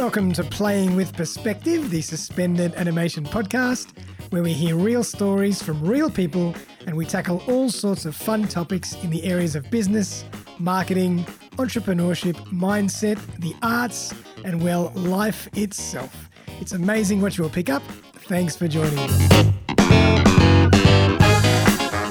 [0.00, 3.92] Welcome to Playing with Perspective, the suspended animation podcast,
[4.30, 6.54] where we hear real stories from real people
[6.86, 10.24] and we tackle all sorts of fun topics in the areas of business,
[10.58, 11.26] marketing,
[11.58, 16.30] entrepreneurship, mindset, the arts, and well, life itself.
[16.62, 17.82] It's amazing what you will pick up.
[18.22, 19.18] Thanks for joining us.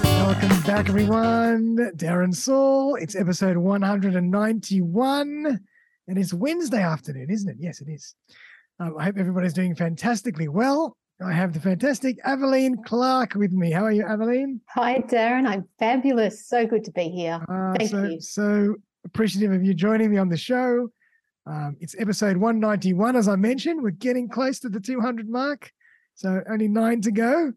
[0.04, 1.92] Welcome back, everyone.
[1.96, 2.98] Darren Sowle.
[2.98, 5.60] It's episode 191,
[6.10, 7.57] and it's Wednesday afternoon, isn't it?
[7.60, 8.16] Yes, it is.
[8.80, 10.98] Um, I hope everybody's doing fantastically well.
[11.23, 13.72] I have the fantastic Aveline Clark with me.
[13.72, 14.59] How are you, Aveline?
[14.70, 15.45] Hi, Darren.
[15.45, 16.48] I'm fabulous.
[16.48, 17.45] So good to be here.
[17.48, 18.22] Uh, Thank so, you.
[18.22, 20.90] So appreciative of you joining me on the show.
[21.45, 23.84] Um, it's episode 191, as I mentioned.
[23.84, 25.71] We're getting close to the 200 mark.
[26.16, 27.54] So only nine to go.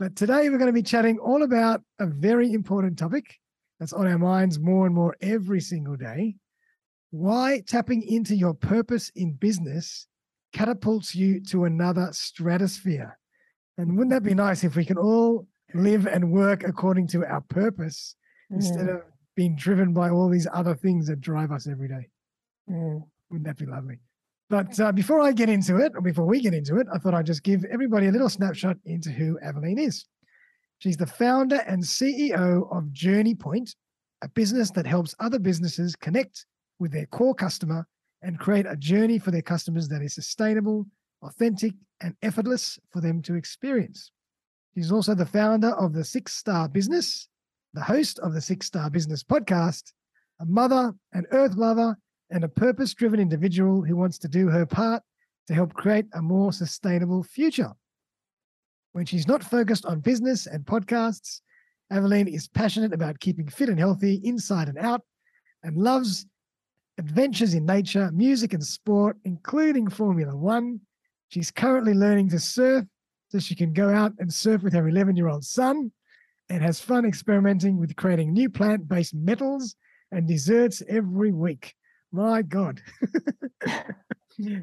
[0.00, 3.38] But today we're going to be chatting all about a very important topic
[3.78, 6.34] that's on our minds more and more every single day.
[7.12, 10.08] Why tapping into your purpose in business
[10.52, 13.18] catapults you to another stratosphere.
[13.78, 17.40] And wouldn't that be nice if we can all live and work according to our
[17.40, 18.14] purpose
[18.50, 18.56] mm.
[18.56, 19.02] instead of
[19.34, 22.08] being driven by all these other things that drive us every day?
[22.70, 23.02] Mm.
[23.30, 23.98] Wouldn't that be lovely?
[24.50, 27.14] But uh, before I get into it, or before we get into it, I thought
[27.14, 30.04] I'd just give everybody a little snapshot into who Aveline is.
[30.80, 33.74] She's the founder and CEO of Journey Point,
[34.20, 36.44] a business that helps other businesses connect
[36.82, 37.86] with their core customer
[38.22, 40.84] and create a journey for their customers that is sustainable,
[41.22, 44.10] authentic, and effortless for them to experience.
[44.74, 47.28] She's also the founder of the Six Star Business,
[47.72, 49.92] the host of the Six Star Business podcast,
[50.40, 51.96] a mother, an earth lover,
[52.30, 55.04] and a purpose driven individual who wants to do her part
[55.46, 57.72] to help create a more sustainable future.
[58.90, 61.42] When she's not focused on business and podcasts,
[61.92, 65.02] Aveline is passionate about keeping fit and healthy inside and out
[65.62, 66.26] and loves
[66.98, 70.80] adventures in nature, music, and sport, including Formula One.
[71.28, 72.84] She's currently learning to surf
[73.28, 75.90] so she can go out and surf with her 11 year old son
[76.50, 79.74] and has fun experimenting with creating new plant based metals
[80.10, 81.74] and desserts every week.
[82.12, 82.82] My God.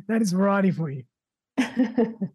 [0.08, 1.04] that is variety for you.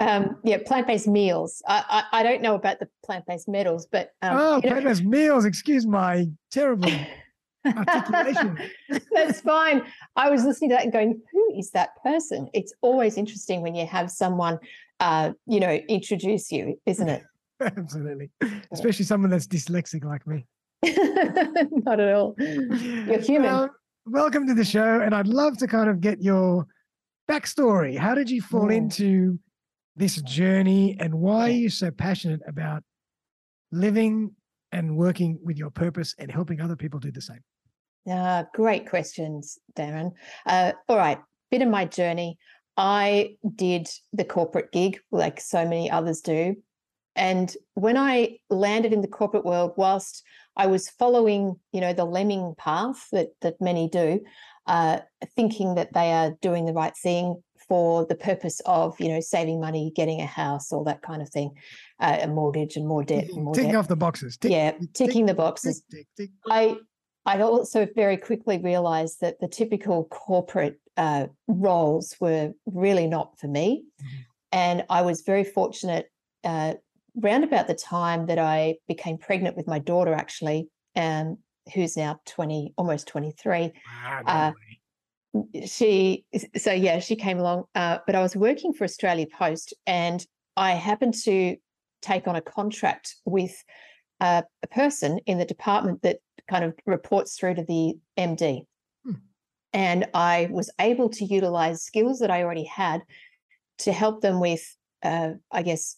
[0.00, 1.62] um, yeah, plant-based meals.
[1.66, 5.44] I, I, I don't know about the plant-based metals, but um, oh, plant-based meals.
[5.44, 6.90] Excuse my terrible.
[9.12, 9.82] That's fine.
[10.16, 13.74] I was listening to that and going, "Who is that person?" It's always interesting when
[13.74, 14.58] you have someone,
[15.00, 17.22] uh, you know, introduce you, isn't it?
[17.60, 18.30] Absolutely,
[18.72, 20.46] especially someone that's dyslexic like me.
[21.84, 22.34] Not at all.
[22.38, 23.70] You're human.
[24.06, 25.00] Welcome to the show.
[25.00, 26.66] And I'd love to kind of get your
[27.30, 27.96] backstory.
[27.96, 28.76] How did you fall mm.
[28.76, 29.38] into
[29.96, 32.82] this journey and why are you so passionate about
[33.72, 34.32] living
[34.74, 37.40] and working with your purpose and helping other people do the same?
[38.10, 40.10] Uh, great questions, Darren.
[40.44, 41.18] Uh, all right,
[41.50, 42.36] bit of my journey.
[42.76, 46.56] I did the corporate gig like so many others do.
[47.16, 50.24] And when I landed in the corporate world, whilst
[50.56, 54.20] I was following, you know, the lemming path that that many do,
[54.66, 55.00] uh,
[55.36, 59.60] thinking that they are doing the right thing for the purpose of, you know, saving
[59.60, 61.50] money, getting a house, all that kind of thing,
[62.00, 63.28] uh, a mortgage and more debt.
[63.30, 63.78] And more ticking debt.
[63.78, 64.36] off the boxes.
[64.36, 65.82] Tick, yeah, ticking tick, the boxes.
[66.48, 66.76] I
[67.26, 73.48] I also very quickly realized that the typical corporate uh, roles were really not for
[73.48, 73.84] me.
[74.02, 74.16] Mm-hmm.
[74.52, 76.10] And I was very fortunate
[76.44, 76.74] uh,
[77.16, 81.38] round about the time that I became pregnant with my daughter, actually, um,
[81.72, 83.72] who's now 20, almost 23.
[84.04, 84.52] Wow, uh,
[85.64, 86.24] she,
[86.56, 90.24] so yeah, she came along, uh, but I was working for Australia Post and
[90.56, 91.56] I happened to
[92.02, 93.56] take on a contract with
[94.20, 96.18] uh, a person in the department that
[96.48, 98.62] kind of reports through to the MD.
[99.04, 99.12] Hmm.
[99.72, 103.02] And I was able to utilize skills that I already had
[103.78, 104.62] to help them with,
[105.02, 105.96] uh, I guess,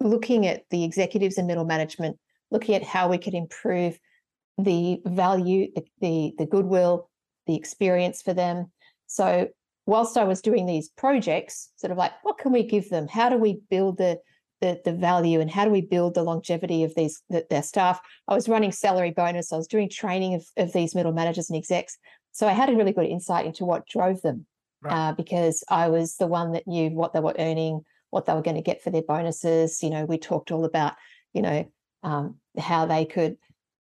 [0.00, 2.16] looking at the executives and middle management,
[2.50, 3.98] looking at how we could improve
[4.56, 7.09] the value, the, the, the goodwill,
[7.50, 8.70] the experience for them.
[9.06, 9.48] So
[9.86, 13.08] whilst I was doing these projects, sort of like, what can we give them?
[13.08, 14.18] How do we build the
[14.60, 17.98] the, the value and how do we build the longevity of these the, their staff?
[18.28, 19.52] I was running salary bonus.
[19.52, 21.96] I was doing training of, of these middle managers and execs.
[22.32, 24.46] So I had a really good insight into what drove them
[24.82, 25.08] right.
[25.08, 28.42] uh, because I was the one that knew what they were earning, what they were
[28.42, 29.82] going to get for their bonuses.
[29.82, 30.94] You know, we talked all about,
[31.32, 31.70] you know,
[32.02, 33.36] um, how they could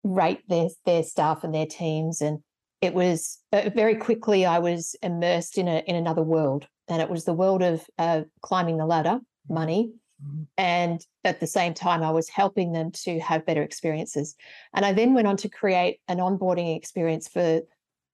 [0.04, 2.42] rate their their staff and their teams, and
[2.82, 7.08] it was uh, very quickly I was immersed in a in another world, and it
[7.08, 9.92] was the world of uh, climbing the ladder, money,
[10.22, 10.42] mm-hmm.
[10.58, 14.34] and at the same time I was helping them to have better experiences.
[14.74, 17.60] And I then went on to create an onboarding experience for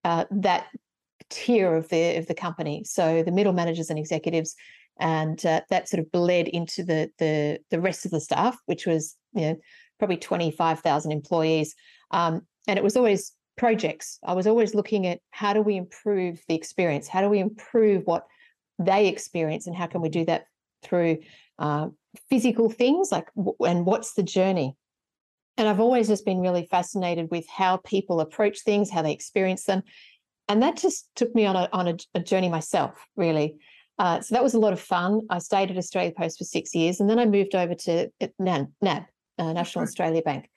[0.05, 0.67] uh, that
[1.31, 2.85] tier of the of the company.
[2.85, 4.55] So the middle managers and executives,
[5.01, 8.87] and uh, that sort of bled into the the the rest of the staff, which
[8.87, 9.57] was you know
[9.99, 11.75] probably twenty five thousand employees,
[12.11, 14.19] um, and it was always projects.
[14.25, 18.05] I was always looking at how do we improve the experience, how do we improve
[18.07, 18.27] what
[18.79, 20.47] they experience, and how can we do that
[20.83, 21.19] through
[21.59, 21.89] uh,
[22.31, 23.27] physical things like
[23.61, 24.77] and what's the journey
[25.59, 29.65] and I've always just been really fascinated with how people approach things, how they experience
[29.65, 29.83] them.
[30.49, 33.57] And that just took me on a, on a, a journey myself, really.
[33.99, 35.23] Uh, so that was a lot of fun.
[35.29, 38.09] I stayed at Australia Post for six years and then I moved over to
[38.39, 39.03] NAB, NAB
[39.39, 40.49] uh, National Australia Bank.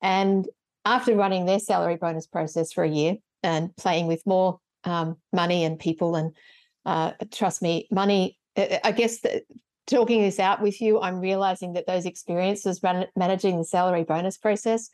[0.00, 0.46] And
[0.84, 5.64] after running their salary bonus process for a year and playing with more um, money
[5.64, 6.34] and people, and
[6.84, 9.42] uh, trust me, money, I guess the,
[9.86, 12.82] talking this out with you, I'm realizing that those experiences
[13.16, 14.90] managing the salary bonus process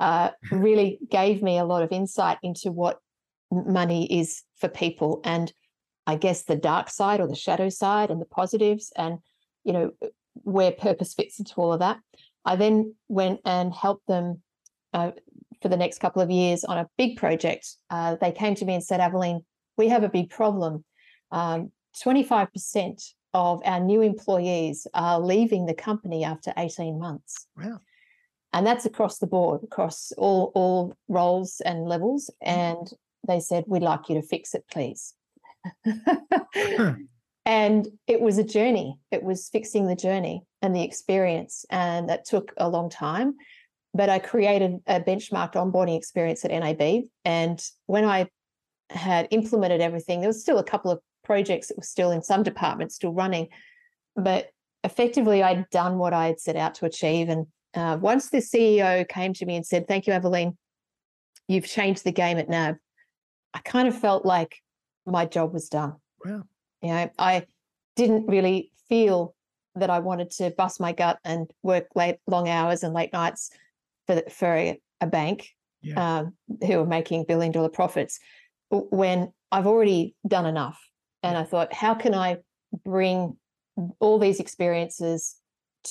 [0.00, 2.98] uh, really gave me a lot of insight into what
[3.50, 5.52] money is for people and
[6.06, 9.18] I guess the dark side or the shadow side and the positives and
[9.62, 9.92] you know
[10.34, 11.98] where purpose fits into all of that.
[12.44, 14.42] I then went and helped them
[14.92, 15.12] uh,
[15.62, 17.76] for the next couple of years on a big project.
[17.88, 19.40] Uh, they came to me and said, Aveline,
[19.78, 20.84] we have a big problem.
[21.30, 21.70] Um,
[22.04, 27.46] 25% of our new employees are leaving the company after 18 months.
[27.56, 27.80] Wow.
[28.52, 32.30] And that's across the board, across all, all roles and levels.
[32.44, 32.58] Mm-hmm.
[32.60, 32.90] And
[33.26, 35.14] they said, We'd like you to fix it, please.
[37.46, 38.98] and it was a journey.
[39.10, 41.64] It was fixing the journey and the experience.
[41.70, 43.36] And that took a long time.
[43.94, 47.04] But I created a benchmarked onboarding experience at NAB.
[47.24, 48.28] And when I
[48.90, 52.42] had implemented everything, there was still a couple of projects that were still in some
[52.42, 53.48] departments still running.
[54.16, 54.48] But
[54.84, 57.28] effectively, I'd done what I had set out to achieve.
[57.28, 60.56] And uh, once the CEO came to me and said, Thank you, Aveline,
[61.48, 62.76] you've changed the game at NAB,
[63.54, 64.56] I kind of felt like
[65.06, 65.94] my job was done.
[66.24, 66.44] Wow.
[66.80, 67.46] You know, I
[67.96, 69.34] didn't really feel
[69.74, 73.50] that I wanted to bust my gut and work late, long hours and late nights
[74.06, 75.48] for, for a, a bank
[75.82, 76.18] yeah.
[76.18, 76.34] um,
[76.66, 78.18] who are making billion dollar profits
[78.70, 80.80] when I've already done enough.
[81.22, 82.38] And I thought, how can I
[82.84, 83.36] bring
[84.00, 85.36] all these experiences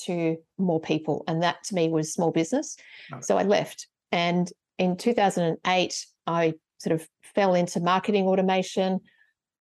[0.05, 1.23] to more people?
[1.27, 2.75] And that to me was small business.
[3.21, 3.87] So I left.
[4.11, 8.99] And in 2008, I sort of fell into marketing automation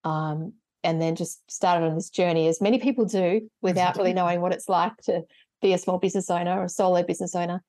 [0.02, 4.40] um, and then just started on this journey, as many people do, without really knowing
[4.40, 5.22] what it's like to
[5.60, 7.62] be a small business owner or a solo business owner,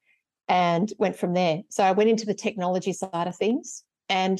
[0.52, 1.62] and went from there.
[1.70, 4.38] So I went into the technology side of things and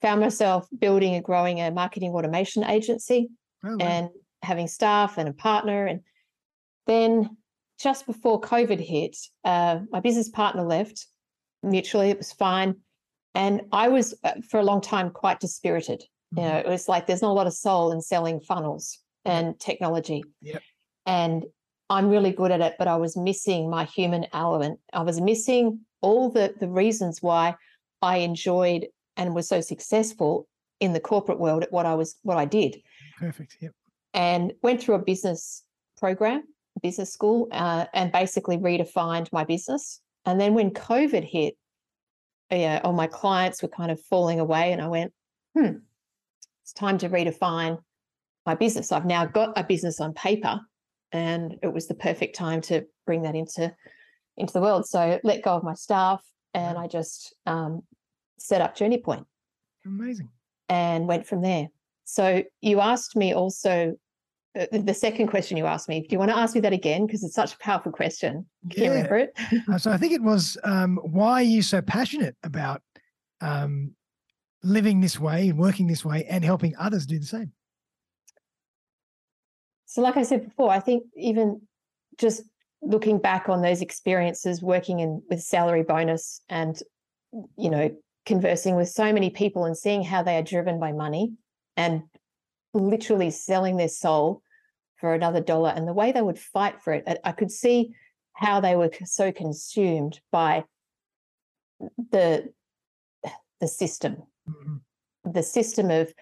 [0.00, 3.28] found myself building and growing a marketing automation agency
[3.62, 3.86] oh, wow.
[3.86, 4.08] and
[4.42, 5.84] having staff and a partner.
[5.84, 6.00] And
[6.86, 7.36] then
[7.78, 11.06] just before COVID hit, uh, my business partner left
[11.62, 12.08] mutually.
[12.08, 12.76] It was fine.
[13.34, 16.00] And I was, uh, for a long time, quite dispirited.
[16.34, 16.38] Mm-hmm.
[16.38, 19.60] You know, it was like there's not a lot of soul in selling funnels and
[19.60, 20.24] technology.
[20.40, 20.62] Yep.
[21.04, 21.44] And
[21.88, 24.80] I'm really good at it, but I was missing my human element.
[24.92, 27.54] I was missing all the the reasons why
[28.02, 28.86] I enjoyed
[29.16, 30.46] and was so successful
[30.80, 32.76] in the corporate world at what I was what I did.
[33.18, 33.56] Perfect.
[33.60, 33.72] Yep.
[34.14, 35.62] And went through a business
[35.98, 36.42] program,
[36.82, 40.00] business school, uh, and basically redefined my business.
[40.24, 41.56] And then when COVID hit,
[42.50, 45.12] yeah, all my clients were kind of falling away, and I went,
[45.56, 45.76] hmm,
[46.62, 47.78] it's time to redefine
[48.44, 48.92] my business.
[48.92, 50.60] I've now got a business on paper,
[51.12, 53.74] and it was the perfect time to bring that into
[54.36, 54.86] into the world.
[54.86, 56.22] So let go of my staff,
[56.54, 57.82] and I just um,
[58.38, 59.26] set up Journey Point.
[59.84, 60.30] Amazing.
[60.68, 61.68] And went from there.
[62.04, 63.96] So you asked me also
[64.58, 66.00] uh, the second question you asked me.
[66.00, 67.06] Do you want to ask me that again?
[67.06, 68.46] Because it's such a powerful question.
[68.70, 68.88] Can yeah.
[68.88, 69.32] you remember it?
[69.70, 72.82] uh, so I think it was um, why are you so passionate about
[73.40, 73.92] um,
[74.62, 77.52] living this way, and working this way, and helping others do the same?
[79.96, 81.62] So, like I said before, I think even
[82.18, 82.42] just
[82.82, 86.78] looking back on those experiences working in with salary bonus and
[87.56, 87.90] you know
[88.26, 91.32] conversing with so many people and seeing how they are driven by money
[91.78, 92.02] and
[92.74, 94.42] literally selling their soul
[94.96, 97.94] for another dollar and the way they would fight for it i could see
[98.34, 100.62] how they were so consumed by
[102.12, 102.46] the
[103.60, 104.16] the system
[104.48, 105.32] mm-hmm.
[105.32, 106.12] the system of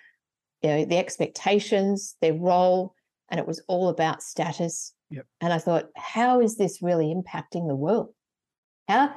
[0.63, 2.94] you know the expectations their role
[3.31, 5.27] and it was all about status yep.
[5.41, 8.09] and i thought how is this really impacting the world?
[8.89, 9.15] How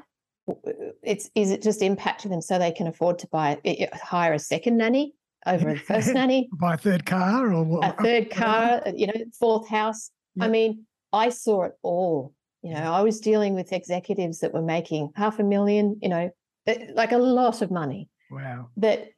[1.03, 3.59] it's is it just impacting them so they can afford to buy
[3.93, 5.13] hire a second nanny
[5.45, 6.49] over a first nanny?
[6.53, 10.11] Buy a third car or a third car you know fourth house.
[10.35, 10.45] Yep.
[10.45, 14.61] i mean i saw it all you know i was dealing with executives that were
[14.61, 16.29] making half a million you know
[16.67, 18.09] eh, like a lot of money.
[18.29, 18.69] Wow.
[18.77, 19.09] That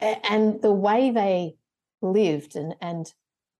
[0.00, 1.54] and the way they
[2.02, 3.12] lived and and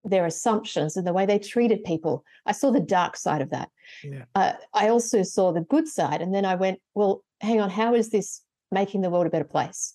[0.04, 2.24] their assumptions and the way they treated people.
[2.46, 3.68] I saw the dark side of that.
[4.02, 4.24] Yeah.
[4.34, 6.22] Uh, I also saw the good side.
[6.22, 9.44] And then I went, well, hang on, how is this making the world a better
[9.44, 9.94] place?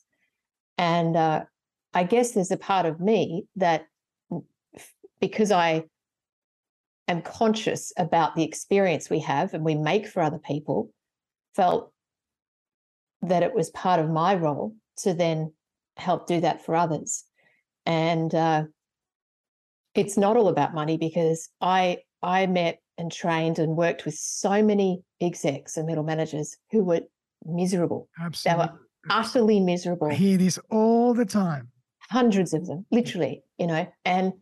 [0.78, 1.44] And uh,
[1.94, 3.86] I guess there's a part of me that
[5.20, 5.84] because I
[7.08, 10.92] am conscious about the experience we have and we make for other people,
[11.56, 11.92] felt
[13.22, 15.54] that it was part of my role to then
[15.98, 17.24] help do that for others.
[17.86, 18.64] And uh,
[19.96, 24.64] it's not all about money because I I met and trained and worked with so
[24.64, 27.02] many execs and middle managers who were
[27.46, 28.08] miserable.
[28.20, 28.66] Absolutely.
[28.66, 30.08] They were utterly miserable.
[30.08, 31.70] I hear this all the time.
[32.10, 34.34] Hundreds of them, literally, you know, and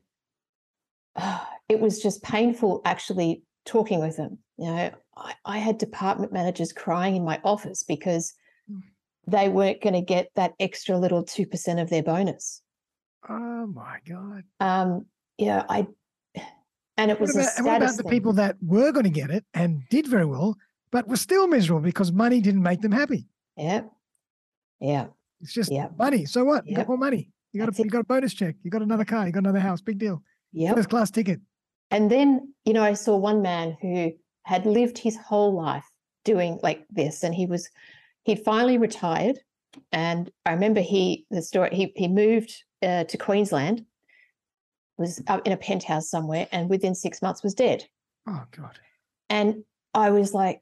[1.15, 1.39] uh,
[1.69, 4.39] it was just painful actually talking with them.
[4.57, 8.33] You know, I, I had department managers crying in my office because
[8.69, 8.81] mm.
[9.27, 12.61] they weren't going to get that extra little 2% of their bonus.
[13.29, 14.43] Oh my God.
[14.59, 15.05] Um,
[15.41, 15.87] yeah, I
[16.97, 19.43] and it was what about, what about the people that were going to get it
[19.55, 20.55] and did very well,
[20.91, 23.27] but were still miserable because money didn't make them happy.
[23.57, 23.81] Yeah,
[24.79, 25.07] yeah.
[25.41, 25.87] It's just yeah.
[25.97, 26.25] money.
[26.25, 26.67] So what?
[26.67, 27.31] You got more money.
[27.53, 28.55] You got a you got a bonus check.
[28.61, 29.25] You got another car.
[29.25, 29.81] You got another house.
[29.81, 30.21] Big deal.
[30.53, 30.75] Yeah.
[30.75, 31.39] First class ticket.
[31.89, 34.11] And then you know I saw one man who
[34.43, 35.85] had lived his whole life
[36.23, 37.67] doing like this, and he was
[38.25, 39.39] he'd finally retired.
[39.91, 43.85] And I remember he the story he he moved uh, to Queensland
[45.01, 47.85] was up in a penthouse somewhere and within six months was dead.
[48.27, 48.79] Oh, God.
[49.29, 50.61] And I was like,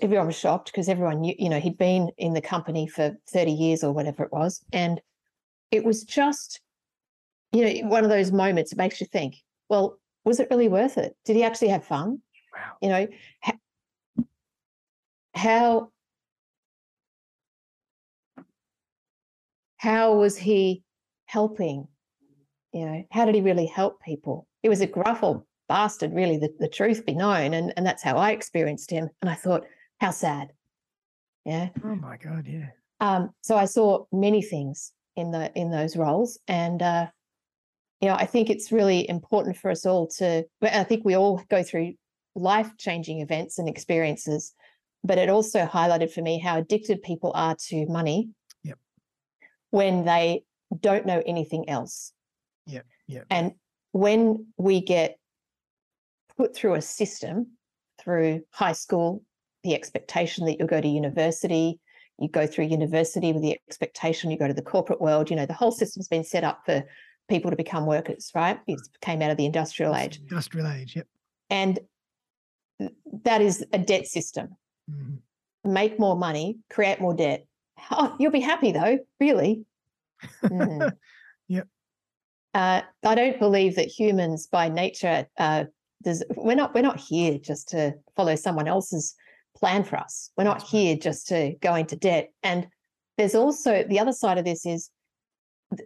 [0.00, 3.52] everyone was shocked because everyone knew, you know, he'd been in the company for 30
[3.52, 4.64] years or whatever it was.
[4.72, 5.00] And
[5.70, 6.60] it was just,
[7.52, 9.36] you know, one of those moments that makes you think,
[9.68, 11.16] well, was it really worth it?
[11.24, 12.20] Did he actually have fun?
[12.54, 12.76] Wow.
[12.80, 13.08] You know,
[15.34, 15.90] how
[19.76, 20.82] how was he
[21.26, 21.88] helping
[22.74, 24.46] you know, how did he really help people?
[24.62, 27.54] He was a gruff old bastard, really, the, the truth be known.
[27.54, 29.08] And, and that's how I experienced him.
[29.22, 29.64] And I thought,
[30.00, 30.48] how sad.
[31.46, 31.68] Yeah.
[31.84, 32.70] Oh my God, yeah.
[33.00, 36.38] Um, so I saw many things in the in those roles.
[36.48, 37.06] And uh,
[38.00, 41.42] you know, I think it's really important for us all to I think we all
[41.48, 41.94] go through
[42.34, 44.52] life-changing events and experiences,
[45.04, 48.30] but it also highlighted for me how addicted people are to money
[48.64, 48.78] yep.
[49.70, 50.42] when they
[50.80, 52.12] don't know anything else.
[52.66, 52.82] Yeah.
[53.06, 53.22] Yeah.
[53.30, 53.52] And
[53.92, 55.18] when we get
[56.36, 57.52] put through a system
[58.00, 59.22] through high school,
[59.62, 61.78] the expectation that you'll go to university,
[62.18, 65.46] you go through university with the expectation you go to the corporate world, you know,
[65.46, 66.84] the whole system's been set up for
[67.28, 68.58] people to become workers, right?
[68.66, 70.18] It came out of the industrial age.
[70.18, 71.06] Industrial age, yep.
[71.50, 71.78] And
[73.24, 74.56] that is a debt system.
[74.90, 75.72] Mm-hmm.
[75.72, 77.46] Make more money, create more debt.
[77.90, 79.64] Oh, you'll be happy though, really.
[80.42, 80.90] Mm.
[82.54, 85.64] Uh, I don't believe that humans, by nature, uh,
[86.36, 89.14] we're not we're not here just to follow someone else's
[89.56, 90.30] plan for us.
[90.36, 92.30] We're not here just to go into debt.
[92.42, 92.68] And
[93.16, 94.90] there's also the other side of this is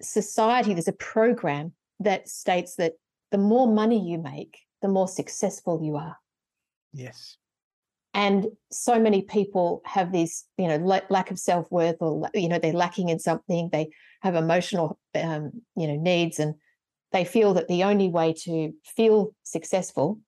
[0.01, 0.75] society.
[0.75, 2.95] There's a program that states that
[3.31, 6.17] the more money you make, the more successful you are.
[6.93, 7.37] Yes.
[8.15, 10.77] And so many people have this, you know,
[11.11, 13.69] lack of self worth, or you know, they're lacking in something.
[13.71, 13.91] They
[14.23, 16.55] have emotional, um, you know, needs, and
[17.13, 20.21] they feel that the only way to feel successful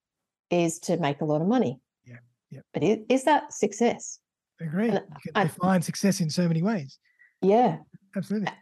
[0.51, 1.81] is to make a lot of money.
[2.05, 2.19] Yeah,
[2.51, 2.61] yeah.
[2.73, 4.19] But is, is that success?
[4.61, 4.89] I agree.
[4.89, 6.99] And you can define success in so many ways.
[7.41, 7.79] Yeah,
[8.15, 8.53] absolutely.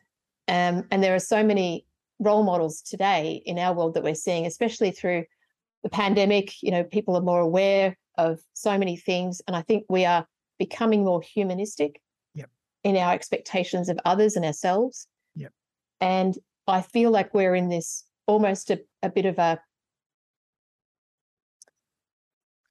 [0.46, 1.86] Um, and there are so many
[2.20, 5.24] role models today in our world that we're seeing, especially through
[5.82, 6.62] the pandemic.
[6.62, 10.26] You know, people are more aware of so many things, and I think we are
[10.58, 12.02] becoming more humanistic
[12.34, 12.50] yep.
[12.84, 15.06] in our expectations of others and ourselves.
[15.36, 15.52] Yep.
[16.00, 19.58] And I feel like we're in this almost a, a bit of a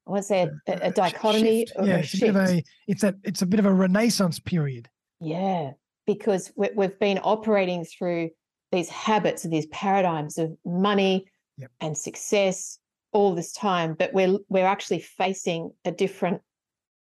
[0.06, 1.66] I want to say a, a, a dichotomy.
[1.82, 4.88] yeah, it's a, bit of a it's a it's a bit of a renaissance period.
[5.20, 5.72] Yeah,
[6.06, 8.30] because we, we've been operating through
[8.72, 11.26] these habits and these paradigms of money
[11.58, 11.70] yep.
[11.80, 12.78] and success
[13.18, 16.40] all this time, but we're we're actually facing a different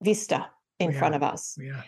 [0.04, 0.48] vista
[0.80, 1.18] in we front are.
[1.18, 1.58] of us.
[1.60, 1.82] Yeah.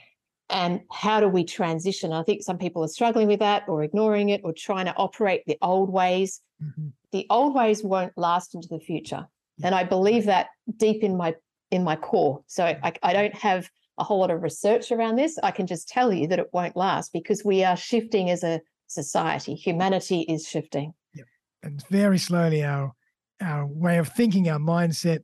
[0.50, 2.12] And how do we transition?
[2.12, 5.44] I think some people are struggling with that or ignoring it or trying to operate
[5.46, 6.42] the old ways.
[6.64, 6.88] Mm-hmm.
[7.12, 9.28] The old ways won't last into the future.
[9.58, 9.68] Yeah.
[9.68, 11.36] And I believe that deep in my
[11.70, 12.42] in my core.
[12.48, 15.38] So I, I don't have a whole lot of research around this.
[15.44, 18.60] I can just tell you that it won't last because we are shifting as a
[18.88, 19.54] society.
[19.54, 20.94] Humanity is shifting.
[21.14, 21.28] Yep.
[21.64, 22.94] And very slowly our
[23.42, 25.20] our way of thinking, our mindset,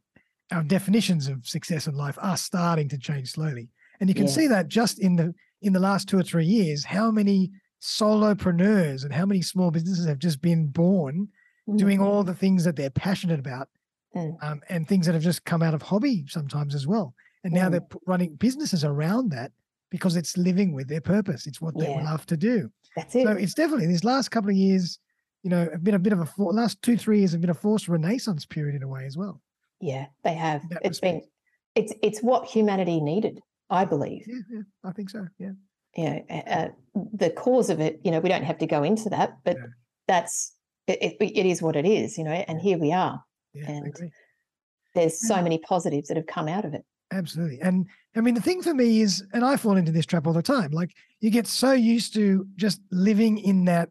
[0.51, 3.70] our definitions of success in life are starting to change slowly.
[4.00, 4.32] And you can yeah.
[4.32, 7.51] see that just in the in the last two or three years, how many
[7.82, 11.27] solopreneurs and how many small businesses have just been born
[11.70, 11.77] mm.
[11.77, 13.70] doing all the things that they're passionate about
[14.15, 14.36] mm.
[14.44, 17.13] um, and things that have just come out of hobby sometimes as well.
[17.44, 17.72] And now mm.
[17.72, 19.51] they're running businesses around that
[19.89, 21.48] because it's living with their purpose.
[21.48, 22.03] It's what they yeah.
[22.03, 22.72] love to do.
[22.96, 23.25] That's it.
[23.25, 25.00] So it's definitely these last couple of years,
[25.43, 27.50] you know, have been a bit of a for, last two, three years have been
[27.50, 29.41] a forced renaissance period in a way as well.
[29.79, 30.63] Yeah, they have.
[30.83, 31.01] It's respect.
[31.01, 31.21] been
[31.75, 34.25] it's it's what humanity needed, I believe.
[34.27, 35.27] Yeah, yeah I think so.
[35.39, 35.51] Yeah.
[35.98, 39.38] Yeah, uh, the cause of it, you know, we don't have to go into that,
[39.43, 39.65] but yeah.
[40.07, 40.55] that's
[40.88, 43.21] it, it, it is what it is, you know, and here we are.
[43.53, 43.93] Yeah, and
[44.95, 46.86] there's so many positives that have come out of it.
[47.12, 47.60] Absolutely.
[47.62, 50.33] And I mean, the thing for me is, and I fall into this trap all
[50.33, 53.89] the time, like you get so used to just living in that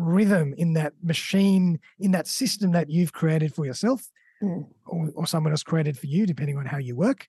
[0.00, 4.02] rhythm, in that machine, in that system that you've created for yourself
[4.42, 4.66] mm.
[4.86, 7.28] or, or someone else created for you, depending on how you work.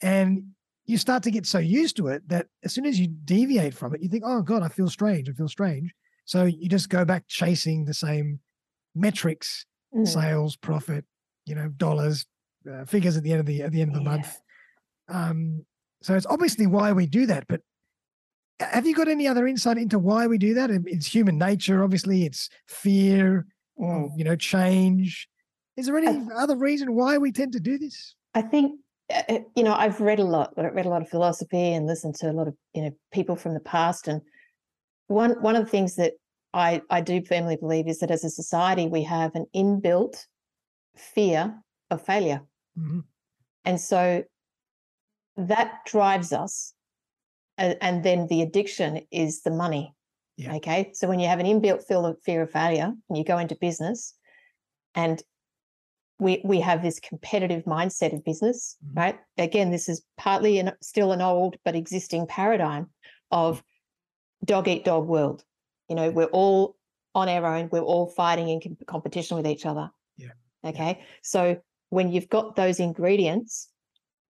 [0.00, 0.52] And
[0.84, 3.94] you start to get so used to it that as soon as you deviate from
[3.94, 5.28] it, you think, oh God, I feel strange.
[5.28, 5.92] I feel strange.
[6.24, 8.40] So you just go back chasing the same
[8.94, 10.06] metrics, mm.
[10.06, 11.04] sales, profit,
[11.46, 12.26] you know, dollars,
[12.70, 14.16] uh, figures at the end of the at the end of the yeah.
[14.16, 14.38] month.
[15.08, 15.64] Um,
[16.02, 17.46] so it's obviously why we do that.
[17.48, 17.60] But
[18.70, 20.70] have you got any other insight into why we do that?
[20.70, 22.24] It's human nature, obviously.
[22.24, 23.46] It's fear,
[23.78, 24.10] mm.
[24.16, 25.28] you know, change.
[25.76, 28.14] Is there any I, other reason why we tend to do this?
[28.34, 28.80] I think
[29.12, 32.14] uh, uh, you know I've read a lot, read a lot of philosophy and listened
[32.16, 34.20] to a lot of you know people from the past, and
[35.06, 36.14] one one of the things that
[36.52, 40.26] I I do firmly believe is that as a society we have an inbuilt
[40.96, 41.54] fear
[41.90, 42.42] of failure,
[42.78, 43.00] mm-hmm.
[43.64, 44.24] and so
[45.36, 46.74] that drives us
[47.58, 49.94] and, and then the addiction is the money
[50.36, 50.54] yeah.
[50.54, 51.84] okay so when you have an inbuilt
[52.24, 54.14] fear of failure and you go into business
[54.94, 55.22] and
[56.18, 58.98] we we have this competitive mindset of business mm-hmm.
[58.98, 62.88] right again this is partly an, still an old but existing paradigm
[63.30, 63.62] of
[64.44, 65.44] dog eat dog world
[65.88, 66.76] you know we're all
[67.14, 70.30] on our own we're all fighting in competition with each other yeah
[70.64, 71.04] okay yeah.
[71.22, 71.56] so
[71.90, 73.68] when you've got those ingredients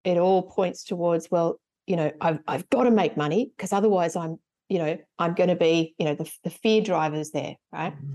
[0.05, 1.61] it all points towards well
[1.93, 4.39] you know i've, I've got to make money because otherwise i'm
[4.71, 8.15] you know i'm going to be you know the, the fear drivers there right mm-hmm.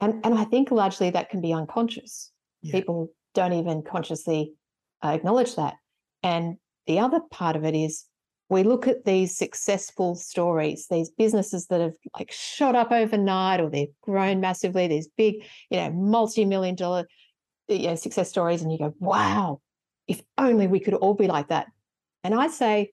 [0.00, 2.72] and and i think largely that can be unconscious yeah.
[2.72, 4.54] people don't even consciously
[5.04, 5.74] uh, acknowledge that
[6.22, 8.06] and the other part of it is
[8.48, 13.68] we look at these successful stories these businesses that have like shot up overnight or
[13.68, 15.34] they've grown massively these big
[15.68, 17.06] you know multi-million dollar
[17.68, 19.60] you know, success stories and you go wow
[20.08, 21.66] if only we could all be like that.
[22.24, 22.92] And I say,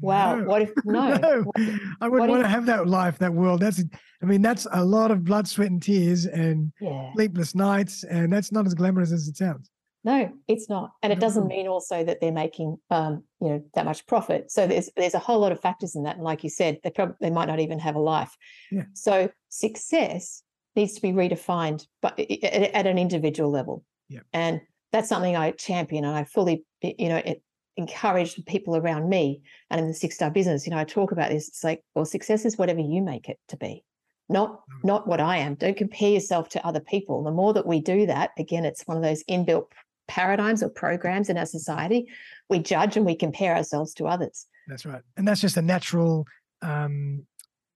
[0.00, 0.44] wow, no.
[0.44, 1.14] what if no?
[1.16, 1.42] no.
[1.42, 1.56] What,
[2.00, 3.60] I wouldn't want if, to have that life, that world.
[3.60, 3.82] That's
[4.22, 7.12] I mean, that's a lot of blood, sweat, and tears and yeah.
[7.14, 8.04] sleepless nights.
[8.04, 9.70] And that's not as glamorous as it sounds.
[10.04, 10.92] No, it's not.
[11.02, 14.52] And it doesn't mean also that they're making um, you know, that much profit.
[14.52, 16.14] So there's there's a whole lot of factors in that.
[16.14, 18.36] And like you said, they probably they might not even have a life.
[18.70, 18.84] Yeah.
[18.92, 20.44] So success
[20.76, 23.84] needs to be redefined but at, at an individual level.
[24.08, 24.20] Yeah.
[24.32, 24.60] And
[24.92, 27.42] that's something I champion and I fully, you know, it,
[27.76, 30.66] encourage people around me and in the six star business.
[30.66, 31.48] You know, I talk about this.
[31.48, 33.84] It's like, well, success is whatever you make it to be,
[34.28, 34.84] not mm.
[34.84, 35.54] not what I am.
[35.54, 37.22] Don't compare yourself to other people.
[37.22, 39.66] The more that we do that, again, it's one of those inbuilt
[40.08, 42.08] paradigms or programs in our society.
[42.48, 44.46] We judge and we compare ourselves to others.
[44.68, 46.26] That's right, and that's just a natural,
[46.62, 47.26] um,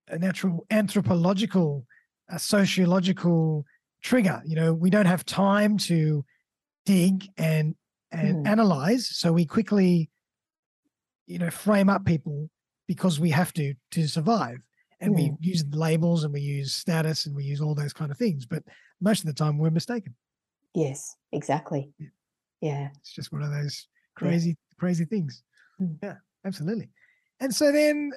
[0.08, 1.86] a natural anthropological,
[2.28, 3.64] a sociological
[4.02, 4.42] trigger.
[4.46, 6.24] You know, we don't have time to
[6.86, 7.74] dig and
[8.12, 8.48] and mm.
[8.48, 10.10] analyze so we quickly
[11.26, 12.48] you know frame up people
[12.88, 14.58] because we have to to survive
[15.00, 15.16] and mm.
[15.16, 18.46] we use labels and we use status and we use all those kind of things
[18.46, 18.62] but
[19.00, 20.14] most of the time we're mistaken
[20.74, 22.08] yes exactly yeah,
[22.60, 22.88] yeah.
[22.98, 24.78] it's just one of those crazy yeah.
[24.78, 25.42] crazy things
[25.80, 25.96] mm.
[26.02, 26.88] yeah absolutely
[27.40, 28.12] and so then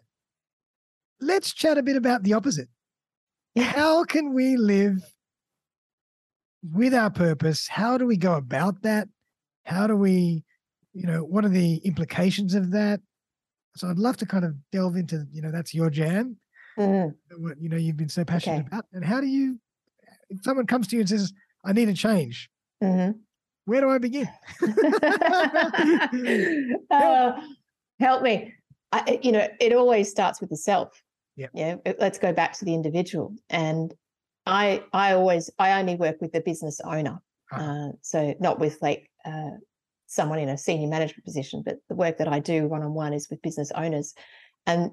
[1.22, 2.68] let's chat a bit about the opposite
[3.56, 4.98] how can we live
[6.72, 9.08] with our purpose, how do we go about that?
[9.66, 10.44] How do we,
[10.94, 13.00] you know, what are the implications of that?
[13.76, 16.38] So I'd love to kind of delve into, you know, that's your jam,
[16.78, 17.44] mm-hmm.
[17.44, 18.68] what you know you've been so passionate okay.
[18.68, 19.60] about, and how do you?
[20.30, 21.34] If someone comes to you and says,
[21.66, 22.50] "I need a change,"
[22.84, 23.18] mm-hmm.
[23.66, 24.30] where do I begin?
[26.92, 27.42] uh,
[28.00, 28.54] help me.
[28.92, 31.02] I, you know, it always starts with the self.
[31.36, 31.48] Yeah.
[31.54, 31.76] Yeah.
[32.00, 33.94] Let's go back to the individual, and
[34.46, 37.22] I I always I only work with the business owner,
[37.52, 37.64] uh-huh.
[37.64, 39.52] uh, so not with like uh,
[40.08, 41.64] someone in a senior management position.
[41.66, 44.14] But the work that I do one on one is with business owners,
[44.66, 44.92] and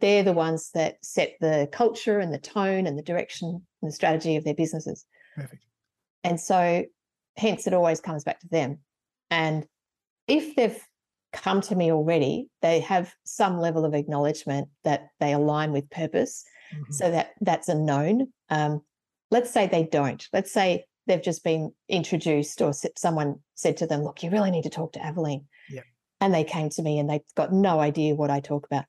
[0.00, 3.94] they're the ones that set the culture and the tone and the direction and the
[3.94, 5.04] strategy of their businesses.
[5.36, 5.62] Perfect.
[6.22, 6.84] And so,
[7.36, 8.78] hence, it always comes back to them.
[9.30, 9.66] And
[10.26, 10.80] if they've
[11.32, 16.44] come to me already, they have some level of acknowledgement that they align with purpose
[16.72, 16.92] Mm-hmm.
[16.92, 18.32] So that that's a known.
[18.50, 18.82] Um,
[19.30, 20.26] let's say they don't.
[20.32, 24.62] Let's say they've just been introduced or someone said to them, look, you really need
[24.62, 25.44] to talk to Aveline.
[25.68, 25.82] Yeah.
[26.20, 28.84] And they came to me and they've got no idea what I talk about.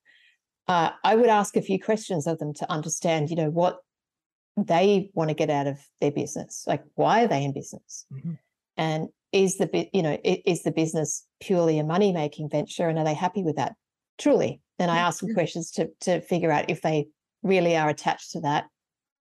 [0.68, 3.78] Uh, I would ask a few questions of them to understand, you know, what
[4.58, 6.64] they want to get out of their business.
[6.66, 8.06] Like, why are they in business?
[8.12, 8.34] Mm-hmm.
[8.78, 13.04] And is the you know is the business purely a money making venture, and are
[13.04, 13.74] they happy with that?
[14.18, 14.62] Truly.
[14.80, 17.08] Then I ask some questions to to figure out if they
[17.44, 18.66] really are attached to that,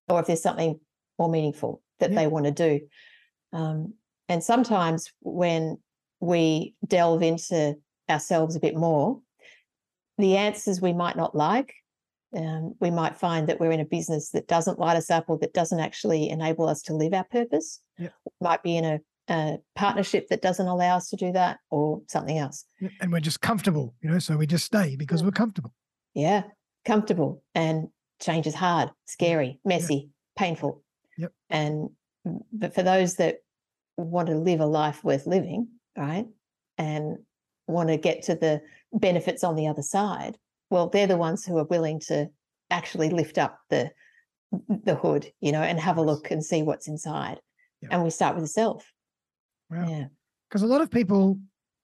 [0.08, 0.78] or if there's something
[1.18, 2.16] more meaningful that yeah.
[2.16, 2.80] they want to do.
[3.52, 3.94] Um,
[4.28, 5.78] and sometimes when
[6.20, 7.76] we delve into
[8.08, 9.20] ourselves a bit more,
[10.18, 11.74] the answers we might not like.
[12.36, 15.38] Um, we might find that we're in a business that doesn't light us up or
[15.38, 17.80] that doesn't actually enable us to live our purpose.
[17.96, 18.08] Yeah.
[18.40, 22.38] Might be in a, a, partnership that doesn't allow us to do that or something
[22.38, 22.64] else.
[23.00, 25.72] And we're just comfortable, you know, so we just stay because we're comfortable.
[26.14, 26.42] Yeah,
[26.84, 27.42] comfortable.
[27.54, 27.88] And
[28.20, 30.42] change is hard, scary, messy, yeah.
[30.42, 30.82] painful.
[31.18, 31.32] Yep.
[31.50, 31.90] And
[32.52, 33.38] but for those that
[33.96, 36.26] want to live a life worth living, right,
[36.78, 37.18] and
[37.66, 40.36] want to get to the benefits on the other side,
[40.70, 42.28] well, they're the ones who are willing to
[42.70, 43.90] actually lift up the
[44.68, 47.40] the hood, you know, and have a look and see what's inside.
[47.82, 47.92] Yep.
[47.92, 48.90] And we start with the self.
[49.70, 49.88] Wow.
[49.88, 50.04] Yeah.
[50.48, 51.38] Because a lot of people,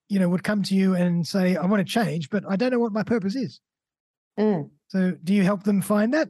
[0.09, 2.71] you know, would come to you and say, I want to change, but I don't
[2.71, 3.61] know what my purpose is.
[4.39, 4.71] Mm.
[4.89, 6.29] So do you help them find that?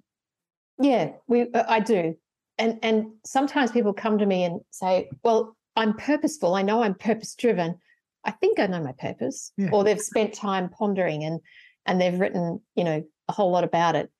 [0.79, 2.15] Yeah, we uh, I do
[2.61, 6.55] and and sometimes people come to me and say, "Well, I'm purposeful.
[6.55, 7.79] I know I'm purpose driven.
[8.25, 9.70] I think I know my purpose." Yeah.
[9.73, 11.40] Or they've spent time pondering and
[11.87, 14.11] and they've written, you know, a whole lot about it.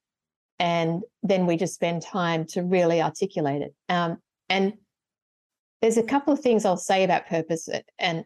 [0.59, 3.75] And then we just spend time to really articulate it.
[3.89, 4.73] Um, and
[5.83, 8.25] there's a couple of things I'll say about purpose, uh, and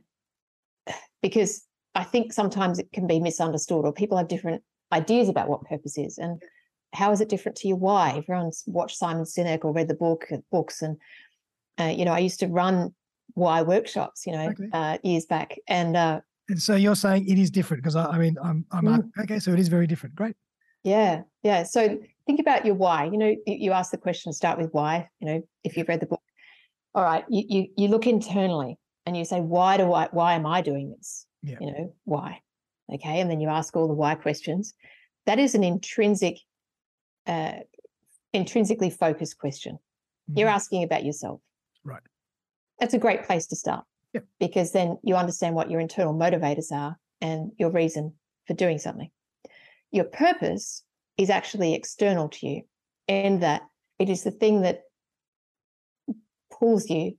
[1.22, 5.64] because I think sometimes it can be misunderstood, or people have different ideas about what
[5.64, 6.18] purpose is.
[6.18, 6.40] And
[6.94, 8.14] how is it different to your why?
[8.16, 10.96] Everyone's watched Simon Sinek or read the book books, and
[11.80, 12.94] uh, you know, I used to run
[13.34, 14.68] why workshops, you know, okay.
[14.72, 18.18] uh, years back, and uh, and so you're saying it is different because I, I,
[18.18, 19.10] mean, I'm, I'm mm.
[19.22, 20.14] okay, so it is very different.
[20.14, 20.36] Great.
[20.82, 21.62] Yeah, yeah.
[21.62, 23.04] So think about your why.
[23.04, 25.08] You know, you ask the question, start with why.
[25.20, 26.22] You know, if you've read the book,
[26.94, 30.08] all right, you you you look internally and you say, why do I?
[30.10, 31.26] Why am I doing this?
[31.42, 31.56] Yeah.
[31.60, 32.40] You know, why?
[32.92, 34.74] Okay, and then you ask all the why questions.
[35.26, 36.38] That is an intrinsic
[37.26, 37.60] uh,
[38.32, 39.74] intrinsically focused question.
[39.74, 40.38] Mm-hmm.
[40.38, 41.40] You're asking about yourself.
[41.84, 42.02] Right.
[42.80, 43.84] That's a great place to start
[44.40, 48.14] because then you understand what your internal motivators are and your reason
[48.46, 49.10] for doing something.
[49.90, 50.82] Your purpose
[51.16, 52.62] is actually external to you,
[53.06, 53.62] in that
[53.98, 54.82] it is the thing that
[56.50, 57.16] pulls you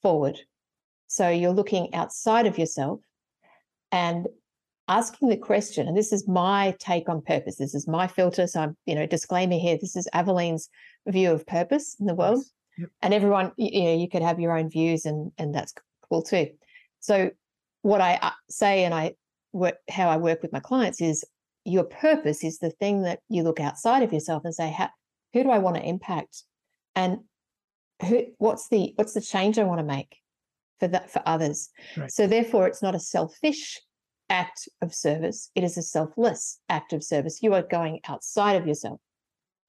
[0.00, 0.38] forward.
[1.08, 3.00] So you're looking outside of yourself
[3.90, 4.26] and
[4.98, 7.56] asking the question, and this is my take on purpose.
[7.56, 8.46] This is my filter.
[8.46, 9.78] So I'm, you know, disclaimer here.
[9.80, 10.68] This is Aveline's
[11.06, 12.44] view of purpose in the world.
[12.78, 12.90] Yep.
[13.02, 15.74] And everyone, you know, you could have your own views, and and that's
[16.08, 16.48] cool too.
[17.00, 17.30] So
[17.82, 19.14] what I uh, say, and I
[19.52, 21.24] work how I work with my clients is
[21.64, 24.90] your purpose is the thing that you look outside of yourself and say, how,
[25.32, 26.44] who do I want to impact,
[26.94, 27.18] and
[28.06, 30.18] who, what's the what's the change I want to make
[30.80, 31.70] for that for others.
[31.96, 32.12] Right.
[32.12, 33.80] So therefore, it's not a selfish
[34.32, 35.50] act of service.
[35.54, 37.42] It is a selfless act of service.
[37.42, 38.98] You are going outside of yourself.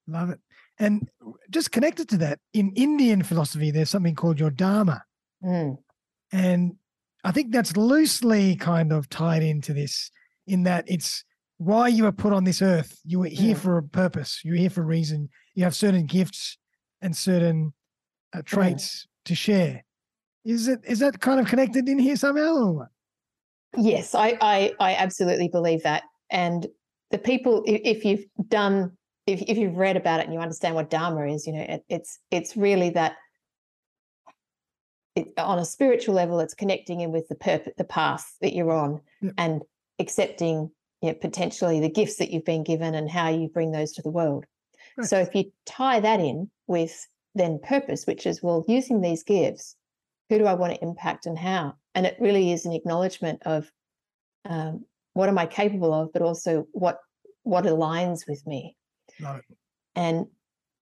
[0.08, 0.40] Love it.
[0.80, 1.10] And
[1.50, 5.04] just connected to that, in Indian philosophy, there's something called your Dharma.
[5.44, 5.78] Mm.
[6.32, 6.76] And
[7.24, 10.10] I think that's loosely kind of tied into this,
[10.48, 11.24] in that it's
[11.58, 13.00] why you are put on this earth.
[13.06, 13.60] You are here mm.
[13.60, 15.30] for a purpose, you're here for a reason.
[15.56, 16.58] You have certain gifts
[17.02, 17.74] and certain
[18.34, 19.08] uh, traits mm.
[19.26, 19.84] to share.
[20.44, 22.88] Is it is that kind of connected in here somehow or what?
[23.78, 26.04] Yes, I, I, I absolutely believe that.
[26.30, 26.68] And
[27.12, 28.92] the people, if you've done,
[29.28, 31.84] if, if you've read about it and you understand what Dharma is, you know, it,
[31.90, 33.16] it's it's really that.
[35.16, 38.72] It, on a spiritual level, it's connecting in with the purpose, the path that you're
[38.72, 39.00] on,
[39.38, 39.62] and
[40.00, 40.72] accepting
[41.04, 44.02] you know, potentially the gifts that you've been given and how you bring those to
[44.02, 44.46] the world.
[44.98, 45.08] Right.
[45.08, 49.76] So if you tie that in with then purpose, which is well, using these gifts,
[50.30, 51.76] who do I want to impact and how?
[51.96, 53.72] And it really is an acknowledgement of
[54.46, 57.00] um, what am I capable of, but also what
[57.44, 58.76] what aligns with me.
[59.96, 60.28] And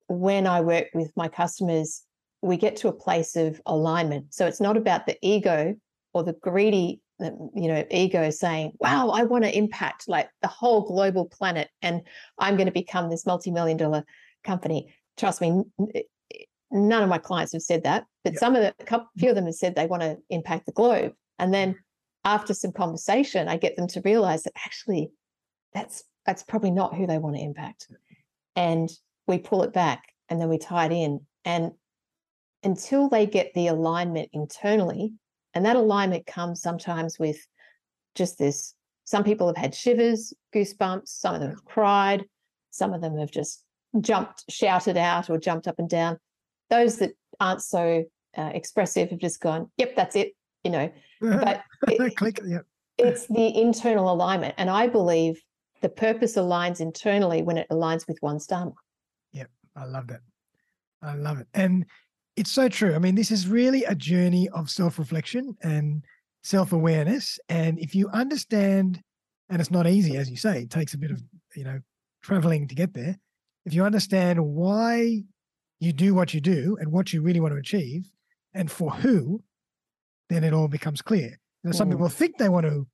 [0.07, 2.03] when I work with my customers,
[2.41, 4.33] we get to a place of alignment.
[4.33, 5.75] So it's not about the ego
[6.13, 10.81] or the greedy, you know, ego saying, "Wow, I want to impact like the whole
[10.81, 12.01] global planet, and
[12.37, 14.05] I'm going to become this multi-million dollar
[14.43, 15.63] company." Trust me,
[16.71, 18.39] none of my clients have said that, but yep.
[18.39, 20.71] some of the a couple, few of them have said they want to impact the
[20.71, 21.13] globe.
[21.39, 21.75] And then
[22.23, 25.11] after some conversation, I get them to realize that actually
[25.73, 27.87] that's that's probably not who they want to impact.
[28.55, 28.89] And
[29.27, 31.21] we pull it back and then we tie it in.
[31.45, 31.71] And
[32.63, 35.13] until they get the alignment internally,
[35.53, 37.37] and that alignment comes sometimes with
[38.15, 38.73] just this.
[39.03, 42.25] Some people have had shivers, goosebumps, some of them have cried,
[42.69, 43.63] some of them have just
[43.99, 46.17] jumped, shouted out, or jumped up and down.
[46.71, 48.03] Those that aren't so
[48.35, 50.91] uh, expressive have just gone, yep, that's it, you know.
[51.21, 52.65] But it, click, yep.
[52.97, 54.55] it's the internal alignment.
[54.57, 55.39] And I believe
[55.81, 58.73] the purpose aligns internally when it aligns with one's dharma.
[59.33, 60.21] Yep, I love that.
[61.03, 61.47] I love it.
[61.53, 61.85] And
[62.35, 62.95] it's so true.
[62.95, 66.03] I mean, this is really a journey of self reflection and
[66.43, 67.39] self awareness.
[67.49, 69.01] And if you understand,
[69.49, 71.21] and it's not easy, as you say, it takes a bit of,
[71.55, 71.79] you know,
[72.23, 73.17] traveling to get there.
[73.65, 75.23] If you understand why
[75.81, 78.09] you do what you do and what you really want to achieve
[78.53, 79.43] and for who,
[80.29, 81.37] then it all becomes clear.
[81.63, 81.93] Now, some mm.
[81.93, 82.87] people think they want to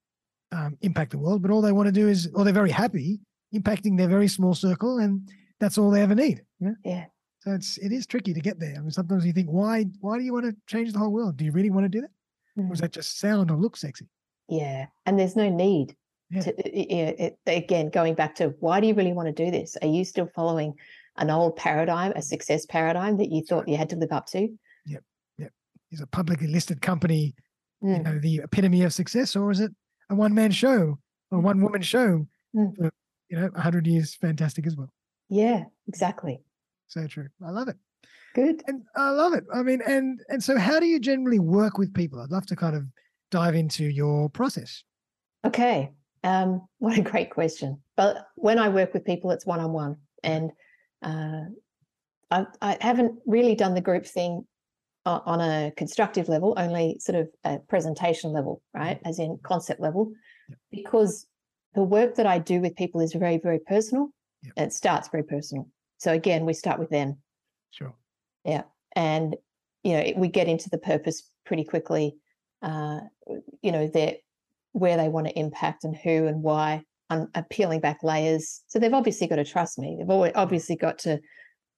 [0.53, 3.19] um, impact the world, but all they want to do is, or they're very happy
[3.53, 6.43] impacting their very small circle, and that's all they ever need.
[6.59, 6.71] Yeah.
[6.83, 7.05] yeah.
[7.39, 8.75] So it's it is tricky to get there.
[8.75, 11.37] I mean, sometimes you think, why why do you want to change the whole world?
[11.37, 12.11] Do you really want to do that?
[12.57, 12.67] Mm.
[12.67, 14.07] Or does that just sound or look sexy?
[14.49, 15.95] Yeah, and there's no need.
[16.29, 16.41] Yeah.
[16.41, 19.77] To, it, it, again, going back to why do you really want to do this?
[19.81, 20.73] Are you still following
[21.17, 24.47] an old paradigm, a success paradigm that you thought you had to live up to?
[24.85, 25.03] Yep,
[25.37, 25.51] yep.
[25.91, 27.35] Is a publicly listed company,
[27.83, 27.97] mm.
[27.97, 29.71] you know, the epitome of success, or is it
[30.09, 30.97] a one man show
[31.31, 32.27] or one woman show?
[32.55, 32.75] Mm.
[32.75, 32.91] For,
[33.29, 34.91] you know, hundred years, fantastic as well.
[35.29, 36.41] Yeah, exactly.
[36.87, 37.27] So true.
[37.45, 37.75] I love it.
[38.33, 38.63] Good.
[38.67, 39.45] And I love it.
[39.53, 42.19] I mean, and and so how do you generally work with people?
[42.19, 42.83] I'd love to kind of
[43.31, 44.83] dive into your process.
[45.45, 45.91] Okay.
[46.23, 47.79] Um, what a great question.
[47.95, 50.51] But when I work with people, it's one on one, and
[51.01, 51.45] uh,
[52.31, 54.45] I, I haven't really done the group thing
[55.05, 58.99] on a constructive level, only sort of a presentation level, right?
[59.05, 60.11] As in concept level,
[60.69, 61.25] because
[61.75, 64.09] the work that I do with people is very, very personal.
[64.57, 65.69] It starts very personal.
[65.97, 67.17] So again, we start with them.
[67.71, 67.93] Sure.
[68.43, 68.63] Yeah.
[68.95, 69.35] And,
[69.83, 72.17] you know, we get into the purpose pretty quickly.
[72.61, 72.99] Uh,
[73.61, 74.17] you know, that
[74.73, 76.83] where they want to impact and who and why.
[77.09, 78.61] I'm peeling back layers.
[78.67, 79.95] So they've obviously got to trust me.
[79.97, 81.19] They've always obviously got to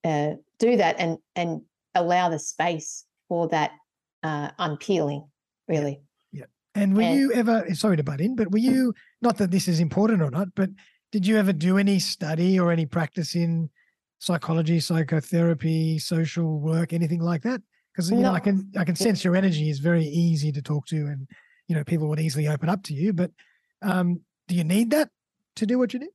[0.04, 1.62] uh, do that and and
[1.96, 3.72] allow the space for that
[4.24, 5.28] uh, unpeeling,
[5.68, 6.02] really.
[6.32, 6.42] Yeah.
[6.76, 6.82] yeah.
[6.82, 7.66] And were and, you ever?
[7.74, 10.70] Sorry to butt in, but were you not that this is important or not, but
[11.12, 13.70] did you ever do any study or any practice in
[14.20, 17.62] psychology, psychotherapy, social work, anything like that?
[17.94, 18.24] Because you no.
[18.24, 21.28] know, I can I can sense your energy is very easy to talk to, and
[21.68, 23.14] you know people would easily open up to you.
[23.14, 23.32] But
[23.84, 25.10] um, do you need that
[25.56, 26.10] to do what you do?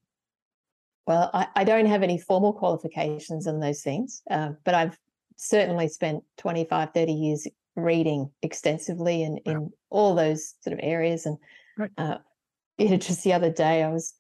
[1.07, 4.99] Well, I, I don't have any formal qualifications in those things, uh, but I've
[5.37, 9.53] certainly spent 25, 30 years reading extensively in, wow.
[9.53, 11.27] in all those sort of areas.
[11.27, 11.37] And
[11.77, 11.91] right.
[11.99, 12.19] uh,
[12.79, 14.15] you know, just the other day, I was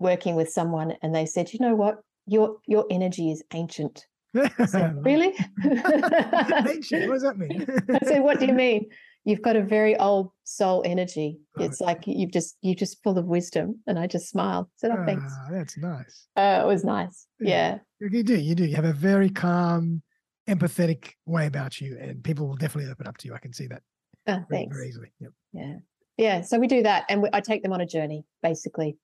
[0.00, 2.02] working with someone and they said, you know what?
[2.28, 4.06] your your energy is ancient.
[4.66, 5.34] Said, really?
[5.64, 7.08] ancient?
[7.08, 7.66] What does that mean?
[7.88, 8.90] I said, what do you mean?
[9.24, 11.38] You've got a very old soul energy.
[11.58, 13.80] It's like you've just you're just full of wisdom.
[13.86, 14.68] And I just smiled.
[14.76, 15.24] Said, oh, thanks.
[15.26, 16.26] Ah, that's nice.
[16.36, 17.26] Uh, it was nice.
[17.40, 17.78] Yeah.
[18.00, 18.08] yeah.
[18.08, 18.38] You do.
[18.38, 18.64] You do.
[18.64, 20.02] You have a very calm,
[20.48, 23.34] empathetic way about you, and people will definitely open up to you.
[23.34, 23.82] I can see that.
[24.26, 24.76] Uh, very, thanks.
[24.76, 25.12] Very easily.
[25.20, 25.32] Yep.
[25.52, 25.74] Yeah.
[26.16, 26.40] Yeah.
[26.40, 28.24] So we do that, and we, I take them on a journey.
[28.42, 28.96] Basically,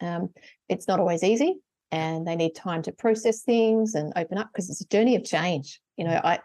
[0.00, 0.30] um,
[0.68, 4.68] it's not always easy and they need time to process things and open up because
[4.68, 5.80] it's a journey of change.
[5.96, 6.38] You know, I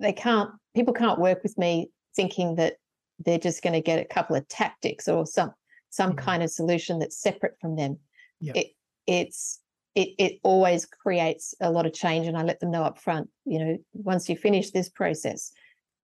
[0.00, 2.74] they can't people can't work with me thinking that
[3.18, 5.52] they're just going to get a couple of tactics or some
[5.90, 6.24] some mm-hmm.
[6.24, 7.98] kind of solution that's separate from them.
[8.40, 8.56] Yep.
[8.56, 8.66] It
[9.06, 9.60] it's
[9.94, 13.28] it it always creates a lot of change and I let them know up front,
[13.44, 15.52] you know, once you finish this process,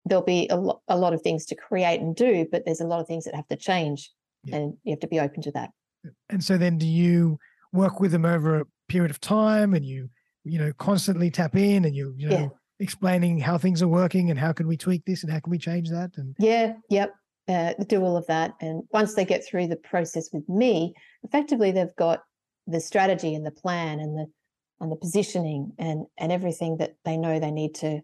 [0.06, 2.88] there'll be a lot a lot of things to create and do, but there's a
[2.88, 4.12] lot of things that have to change
[4.44, 4.60] yep.
[4.60, 5.70] and you have to be open to that.
[6.30, 7.40] And so then do you
[7.74, 10.10] work with them over a period of time and you
[10.44, 12.48] you know constantly tap in and you you know yeah.
[12.80, 15.58] Explaining how things are working and how can we tweak this and how can we
[15.58, 17.14] change that and yeah yep
[17.48, 21.72] uh, do all of that and once they get through the process with me effectively
[21.72, 22.24] they've got
[22.68, 24.26] the strategy and the plan and the
[24.82, 28.02] and the positioning and and everything that they know they need to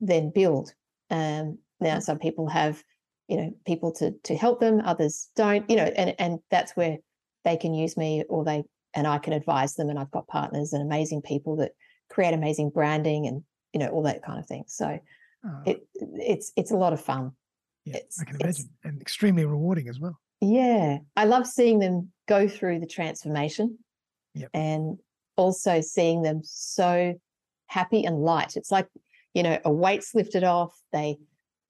[0.00, 0.72] then build
[1.10, 2.84] um now some people have
[3.28, 6.98] you know people to to help them others don't you know and and that's where
[7.44, 8.62] they can use me or they
[8.94, 9.88] and I can advise them.
[9.88, 11.72] And I've got partners and amazing people that
[12.10, 14.64] create amazing branding and you know all that kind of thing.
[14.66, 14.98] So
[15.44, 15.62] oh.
[15.66, 17.32] it it's it's a lot of fun.
[17.84, 20.18] Yeah, it's, I can imagine, and extremely rewarding as well.
[20.40, 23.78] Yeah, I love seeing them go through the transformation,
[24.34, 24.50] yep.
[24.54, 24.98] and
[25.36, 27.14] also seeing them so
[27.66, 28.56] happy and light.
[28.56, 28.88] It's like
[29.34, 30.72] you know a weight's lifted off.
[30.92, 31.18] They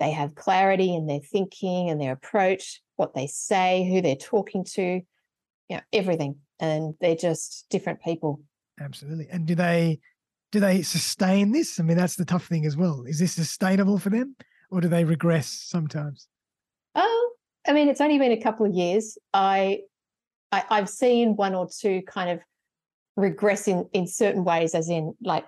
[0.01, 4.65] they have clarity in their thinking and their approach, what they say, who they're talking
[4.65, 8.41] to, you know, everything and they're just different people.
[8.81, 9.29] Absolutely.
[9.31, 10.01] And do they
[10.53, 11.81] do they sustain this?
[11.81, 13.05] I mean, that's the tough thing as well.
[13.07, 14.37] Is this sustainable for them,
[14.71, 16.29] or do they regress sometimes?
[16.95, 17.33] Oh,
[17.67, 19.19] I mean, it's only been a couple of years.
[19.35, 19.81] I,
[20.53, 22.41] I I've seen one or two kind of
[23.17, 25.47] regress in in certain ways, as in like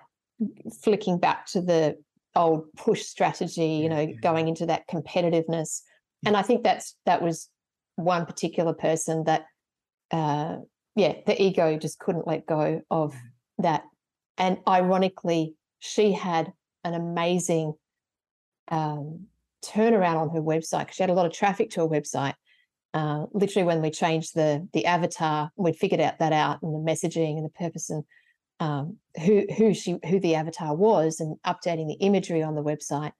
[0.81, 1.97] flicking back to the
[2.35, 4.15] old push strategy, you know, yeah.
[4.21, 5.81] going into that competitiveness.
[6.21, 6.29] Yeah.
[6.29, 7.49] And I think that's that was
[7.95, 9.45] one particular person that
[10.11, 10.57] uh
[10.95, 13.15] yeah, the ego just couldn't let go of
[13.59, 13.83] that.
[14.37, 16.51] And ironically, she had
[16.83, 17.73] an amazing
[18.69, 19.27] um,
[19.63, 22.33] turnaround on her website because she had a lot of traffic to her website.
[22.93, 26.91] Uh, literally, when we changed the the avatar, we figured out that out and the
[26.91, 28.03] messaging and the purpose and
[28.59, 33.11] um, who who she who the avatar was and updating the imagery on the website.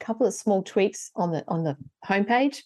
[0.00, 2.62] A couple of small tweaks on the on the homepage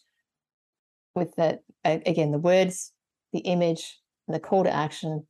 [1.15, 2.93] with the again the words,
[3.33, 5.27] the image, and the call to action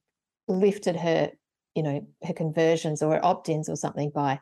[0.48, 1.30] lifted her,
[1.74, 4.40] you know, her conversions or her opt-ins or something by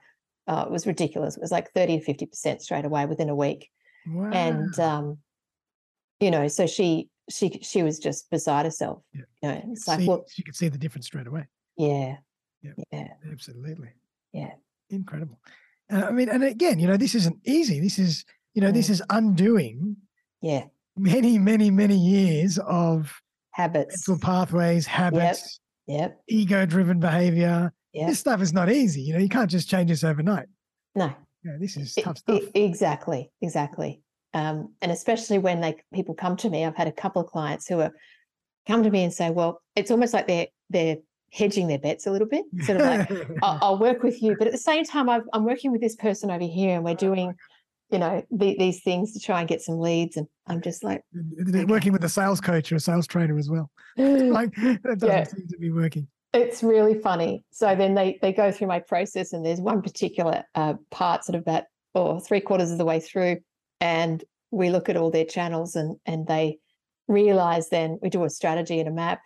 [0.48, 1.36] uh, it was ridiculous.
[1.36, 3.68] It was like 30 to 50% straight away within a week.
[4.06, 4.30] Wow.
[4.30, 5.18] And um,
[6.20, 9.02] you know, so she she she was just beside herself.
[9.12, 9.22] Yeah.
[9.42, 11.46] You know, it's like see, well she could see the difference straight away.
[11.76, 12.16] Yeah.
[12.62, 12.72] Yeah.
[12.92, 13.08] Yeah.
[13.30, 13.90] Absolutely.
[14.32, 14.52] Yeah.
[14.90, 15.38] Incredible.
[15.92, 17.80] Uh, I mean, and again, you know, this isn't easy.
[17.80, 18.74] This is, you know, mm.
[18.74, 19.96] this is undoing
[20.42, 20.64] yeah
[20.96, 26.20] many, many, many years of habits, mental pathways, habits, yep, yep.
[26.28, 27.72] ego-driven behavior.
[27.92, 28.08] Yep.
[28.08, 29.02] This stuff is not easy.
[29.02, 30.46] You know, you can't just change this overnight.
[30.94, 31.12] No.
[31.44, 32.42] Yeah, this is tough stuff.
[32.42, 34.02] It, exactly, exactly.
[34.34, 37.66] Um, and especially when they people come to me, I've had a couple of clients
[37.66, 37.92] who are
[38.66, 40.96] come to me and say, "Well, it's almost like they're they're
[41.32, 43.10] hedging their bets a little bit, sort of like
[43.42, 45.96] I'll, I'll, work with you, but at the same time, i am working with this
[45.96, 47.34] person over here, and we're doing
[47.90, 51.02] you know the, these things to try and get some leads and i'm just like
[51.48, 51.64] okay.
[51.64, 55.24] working with a sales coach or a sales trainer as well like that doesn't yeah.
[55.24, 59.32] seem to be working it's really funny so then they they go through my process
[59.32, 63.00] and there's one particular uh, part sort of about or three quarters of the way
[63.00, 63.38] through
[63.80, 66.58] and we look at all their channels and and they
[67.08, 69.20] realize then we do a strategy and a map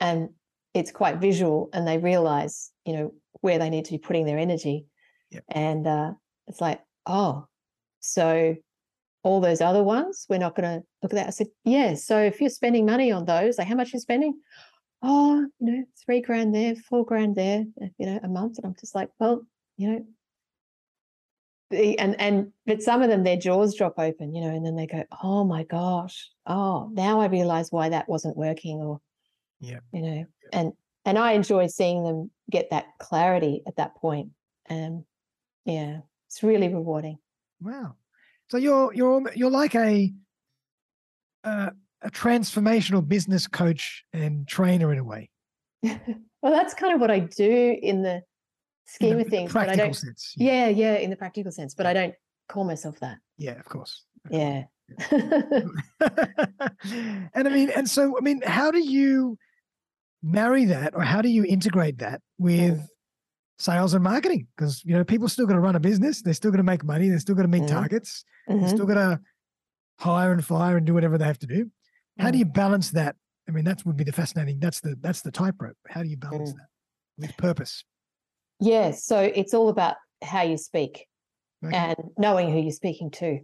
[0.00, 0.30] and
[0.74, 4.38] it's quite visual and they realize you know where they need to be putting their
[4.38, 4.84] energy
[5.30, 5.44] yep.
[5.50, 6.12] and uh,
[6.48, 7.46] it's like oh
[8.00, 8.56] so
[9.22, 11.26] all those other ones, we're not going to look at that.
[11.26, 11.94] I said, yeah.
[11.94, 14.40] So if you're spending money on those, like how much you're spending?
[15.02, 18.58] Oh, you know, three grand there, four grand there, eh, you know, a month.
[18.58, 20.06] And I'm just like, well, you know,
[21.70, 24.76] the, and and but some of them their jaws drop open, you know, and then
[24.76, 29.00] they go, oh my gosh, oh, now I realize why that wasn't working, or
[29.60, 30.72] yeah, you know, and
[31.04, 34.30] and I enjoy seeing them get that clarity at that point.
[34.66, 35.04] And
[35.64, 37.18] yeah, it's really rewarding.
[37.60, 37.96] Wow.
[38.50, 40.12] So you're you're you're like a
[41.44, 41.70] uh,
[42.02, 45.30] a transformational business coach and trainer in a way.
[45.82, 45.92] well,
[46.42, 48.22] that's kind of what I do in the
[48.86, 49.52] scheme in the, of things.
[49.52, 50.34] Practical but I don't, sense.
[50.36, 50.68] Yeah.
[50.68, 51.74] yeah, yeah, in the practical sense.
[51.74, 52.14] But I don't
[52.48, 53.18] call myself that.
[53.38, 54.04] Yeah, of course.
[54.30, 54.64] Yeah.
[55.10, 55.70] and
[57.34, 59.38] I mean, and so I mean, how do you
[60.22, 62.86] marry that, or how do you integrate that with
[63.60, 66.50] sales and marketing because you know people still got to run a business they're still
[66.50, 67.76] going to make money they're still going to meet mm-hmm.
[67.76, 68.60] targets mm-hmm.
[68.60, 69.20] they're still going to
[69.98, 71.70] hire and fire and do whatever they have to do
[72.18, 72.32] how mm.
[72.32, 73.16] do you balance that
[73.48, 76.16] i mean that would be the fascinating that's the that's the tightrope how do you
[76.16, 76.56] balance mm.
[76.56, 76.68] that
[77.18, 77.84] with purpose
[78.60, 81.06] yeah so it's all about how you speak
[81.64, 81.76] okay.
[81.76, 83.40] and knowing who you're speaking to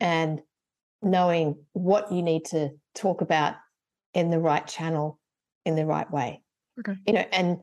[0.00, 0.40] and
[1.02, 3.54] knowing what you need to talk about
[4.12, 5.18] in the right channel
[5.64, 6.42] in the right way
[6.78, 7.56] okay you know and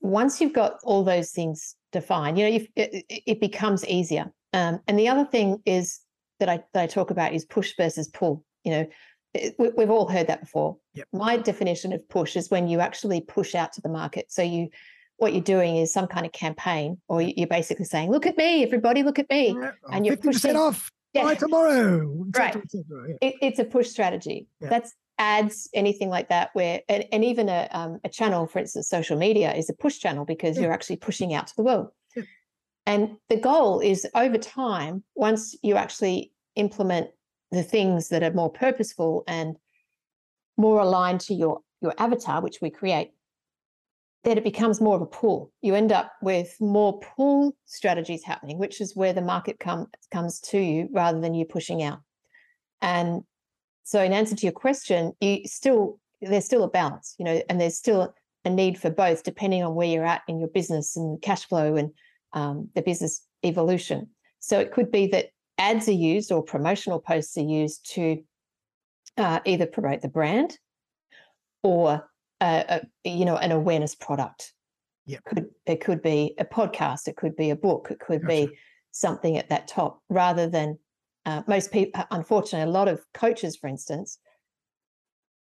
[0.00, 4.32] once you've got all those things defined, you know, it, it, becomes easier.
[4.52, 6.00] Um, and the other thing is
[6.40, 8.44] that I that I talk about is push versus pull.
[8.64, 8.86] You know,
[9.34, 10.76] it, we've all heard that before.
[10.94, 11.08] Yep.
[11.12, 14.26] My definition of push is when you actually push out to the market.
[14.30, 14.68] So you,
[15.18, 18.62] what you're doing is some kind of campaign, or you're basically saying, "Look at me,
[18.62, 19.56] everybody, look at me,"
[19.90, 20.90] and you're pushing off.
[21.12, 21.24] Yeah.
[21.24, 22.26] Buy tomorrow.
[22.36, 22.56] right.
[22.74, 23.14] Yeah.
[23.22, 24.48] It, it's a push strategy.
[24.60, 24.68] Yeah.
[24.68, 28.88] That's ads, anything like that, where and, and even a um, a channel, for instance,
[28.88, 30.64] social media is a push channel because yeah.
[30.64, 31.88] you're actually pushing out to the world.
[32.14, 32.22] Yeah.
[32.86, 37.10] And the goal is over time, once you actually implement
[37.50, 39.56] the things that are more purposeful and
[40.56, 43.12] more aligned to your your avatar, which we create,
[44.24, 45.52] that it becomes more of a pull.
[45.62, 50.40] You end up with more pull strategies happening, which is where the market come, comes
[50.40, 52.00] to you rather than you pushing out.
[52.82, 53.22] And
[53.86, 57.60] so, in answer to your question, you still there's still a balance, you know, and
[57.60, 58.12] there's still
[58.44, 61.76] a need for both, depending on where you're at in your business and cash flow
[61.76, 61.92] and
[62.32, 64.08] um, the business evolution.
[64.40, 65.26] So, it could be that
[65.56, 68.24] ads are used or promotional posts are used to
[69.18, 70.58] uh, either promote the brand
[71.62, 72.10] or
[72.40, 74.52] uh, a, you know an awareness product.
[75.06, 75.24] Yep.
[75.26, 78.48] Could it could be a podcast, it could be a book, it could Gotcha.
[78.48, 78.58] be
[78.90, 80.76] something at that top, rather than
[81.26, 82.02] uh, most people.
[82.10, 84.18] Unfortunately, a lot of coaches, for instance,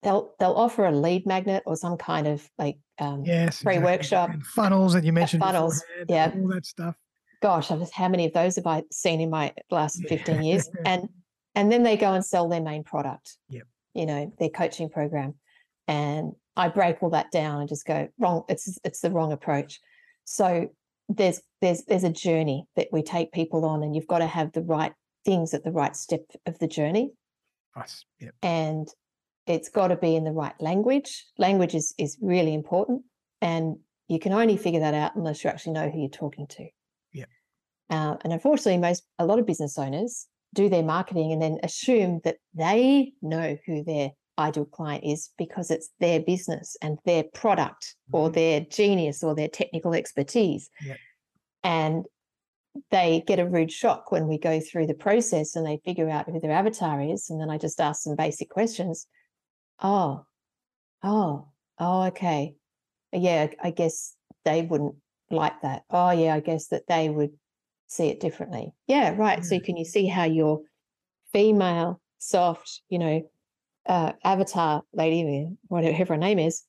[0.03, 3.61] they'll they'll offer a lead magnet or some kind of like um, Yes.
[3.61, 3.91] free exactly.
[3.91, 4.29] workshop.
[4.29, 5.41] And funnels that you mentioned.
[5.43, 6.31] funnels, yeah.
[6.35, 6.95] All that stuff.
[7.41, 10.09] gosh, how many of those have I seen in my last Yeah.
[10.09, 10.69] 15 years?
[10.85, 11.09] And
[11.55, 13.37] and then they go and sell their main product.
[13.49, 13.63] Yep.
[13.93, 15.33] You know, their coaching program.
[15.87, 19.79] And I break all that down and just go, wrong, it's it's the wrong approach.
[20.25, 20.69] So
[21.09, 24.51] there's there's there's a journey that we take people on and you've got to have
[24.53, 24.93] the right
[25.25, 27.11] things at the right step of the journey.
[27.75, 28.03] Nice.
[28.19, 28.35] Yep.
[28.41, 28.87] And
[29.47, 31.25] it's got to be in the right language.
[31.37, 33.03] Language is is really important.
[33.41, 36.67] And you can only figure that out unless you actually know who you're talking to.
[37.13, 37.29] Yep.
[37.89, 42.19] Uh, and unfortunately, most a lot of business owners do their marketing and then assume
[42.23, 47.95] that they know who their ideal client is because it's their business and their product
[48.11, 48.33] or Mhm.
[48.33, 50.69] their genius or their technical expertise.
[50.85, 50.97] Yep.
[51.63, 52.05] And
[52.89, 56.29] they get a rude shock when we go through the process and they figure out
[56.29, 57.29] who their avatar is.
[57.29, 59.07] And then I just ask some basic questions.
[59.81, 60.25] Oh,
[61.03, 61.47] oh,
[61.79, 62.55] oh, okay.
[63.11, 64.15] Yeah, I guess
[64.45, 64.95] they wouldn't
[65.29, 65.83] like that.
[65.89, 67.31] Oh, yeah, I guess that they would
[67.87, 68.71] see it differently.
[68.87, 69.43] Yeah, right.
[69.43, 70.61] So can you see how your
[71.33, 73.21] female, soft, you know,
[73.85, 76.63] uh, avatar lady, whatever her name is,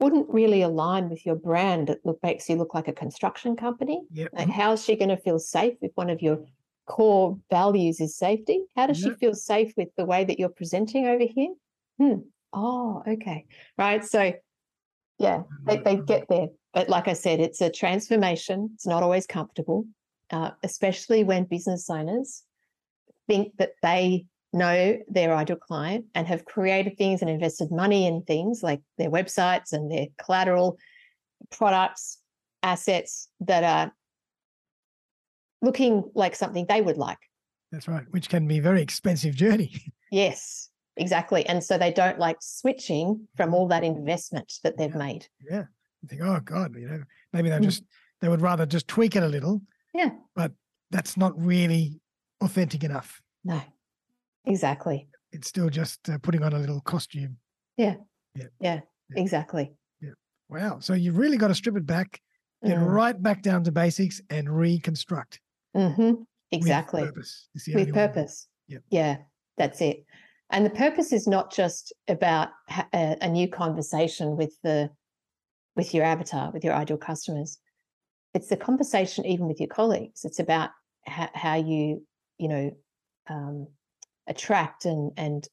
[0.00, 1.90] wouldn't really align with your brand.
[1.90, 4.00] It look, makes you look like a construction company.
[4.12, 4.30] Yep.
[4.32, 6.44] Like, how's she going to feel safe if one of your
[6.86, 8.64] core values is safety?
[8.76, 9.12] How does Yep.
[9.12, 11.54] she feel safe with the way that you're presenting over here?
[11.98, 12.20] Hmm.
[12.52, 13.46] Oh, okay.
[13.78, 14.04] Right.
[14.04, 14.32] So,
[15.18, 16.48] yeah, they, they get there.
[16.72, 18.70] But like I said, it's a transformation.
[18.74, 19.84] It's not always comfortable,
[20.30, 22.42] uh, especially when business owners
[23.28, 28.22] think that they know their ideal client and have created things and invested money in
[28.22, 30.76] things like their websites and their collateral
[31.50, 32.18] products,
[32.62, 33.92] assets that are
[35.62, 37.18] looking like something they would like.
[37.72, 38.04] That's right.
[38.10, 39.72] Which can be a very expensive journey.
[40.12, 41.46] Yes, exactly.
[41.46, 44.98] And so they don't like switching from all that investment that they've Yeah.
[44.98, 45.28] made.
[45.48, 45.64] yeah.
[46.02, 47.62] You think, oh God, you know, maybe they Mm.
[47.62, 47.84] just
[48.20, 49.62] they would rather just tweak it a little.
[49.94, 50.10] Yeah.
[50.34, 50.50] But
[50.90, 52.00] that's not really
[52.40, 53.22] authentic enough.
[53.44, 53.62] No,
[54.44, 55.08] exactly.
[55.32, 57.36] It's still just uh, putting on a little costume.
[57.76, 57.96] Yeah,
[58.34, 58.46] Yeah.
[58.60, 58.80] Yeah.
[59.14, 59.72] exactly.
[60.00, 60.10] Yeah.
[60.48, 60.78] Wow.
[60.80, 62.20] So you've really got to strip it back,
[62.64, 65.40] get Mm, right back down to basics and reconstruct.
[65.76, 67.02] mhm, Exactly.
[67.02, 67.48] With purpose.
[67.74, 68.48] With purpose.
[68.66, 68.82] Yep.
[68.90, 69.16] Yeah,
[69.56, 70.04] that's it.
[70.50, 74.90] And the purpose is not just about ha- a new conversation with the
[75.76, 77.58] with your avatar, with your ideal customers.
[78.34, 80.24] It's the conversation even with your colleagues.
[80.24, 80.70] It's about
[81.06, 82.04] ha- how you,
[82.38, 82.70] you know,
[83.28, 83.68] um,
[84.28, 85.46] attract and and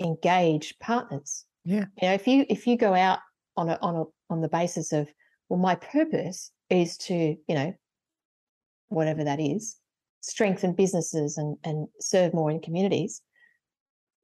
[0.00, 1.44] engage partners.
[1.64, 1.86] Yeah.
[2.00, 3.18] You know, if you if you go out
[3.56, 5.08] on a on a on the basis of,
[5.48, 7.74] well, my purpose is to, you know,
[8.88, 9.76] whatever that is,
[10.20, 13.22] strengthen businesses and, and serve more in communities,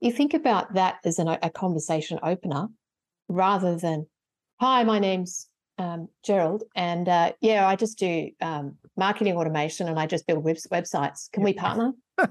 [0.00, 2.66] you think about that as an, a conversation opener
[3.28, 4.06] rather than,
[4.60, 5.48] hi, my name's
[5.78, 10.44] um, Gerald, and uh, yeah, I just do um, marketing automation and I just build
[10.44, 11.30] web- websites.
[11.32, 11.92] Can we partner?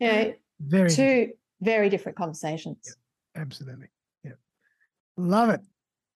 [0.00, 0.32] You know,
[0.66, 2.96] Very two very different conversations.
[3.36, 3.86] Absolutely.
[4.24, 4.32] Yeah.
[5.16, 5.60] Love it.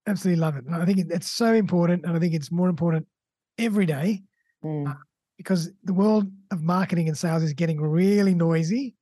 [0.07, 0.65] Absolutely love it.
[0.67, 2.05] And I think it- it's so important.
[2.05, 3.07] And I think it's more important
[3.59, 4.23] every day
[4.65, 4.97] Mm,
[5.37, 8.97] because the world of marketing and sales is getting really noisy.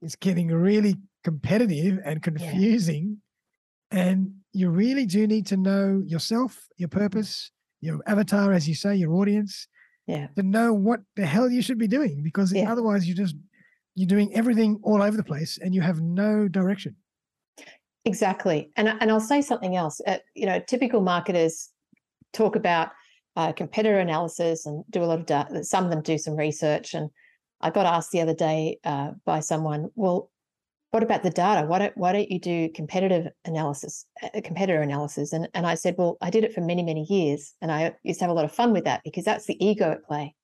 [0.00, 3.20] It's getting really competitive and confusing.
[3.90, 7.50] And you really do need to know yourself, your purpose,
[7.80, 9.68] your avatar, as you say, your audience,
[10.06, 12.70] yeah, to know what the hell you should be doing because Yeah.
[12.72, 13.36] otherwise you just
[13.96, 16.94] you're doing everything all over the place and you have no direction.
[18.04, 18.70] exactly.
[18.76, 20.00] And and I'll say something else.
[20.06, 21.70] Uh, you know, typical marketers
[22.32, 22.90] talk about
[23.34, 25.64] uh, competitor analysis and do a lot of data.
[25.64, 26.94] Some of them do some research.
[26.94, 27.10] And
[27.60, 30.30] I got asked the other day uh, by someone, well,
[30.90, 31.66] what about the data?
[31.66, 35.32] Why don't why don't you do competitive analysis, uh, competitor analysis?
[35.32, 38.20] And and I said, well, I did it for many many years, and I used
[38.20, 40.34] to have a lot of fun with that because that's the ego at play,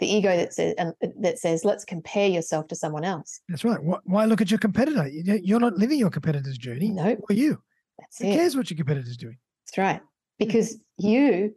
[0.00, 3.40] the ego that says and that says let's compare yourself to someone else.
[3.48, 3.78] That's right.
[4.04, 5.06] Why look at your competitor?
[5.08, 6.90] You- You're not living your competitor's journey.
[6.90, 7.58] No, Who are you?
[7.98, 8.34] that's Who it.
[8.34, 9.38] cares what your competitor's doing?
[9.66, 10.00] That's right.
[10.38, 11.54] Because you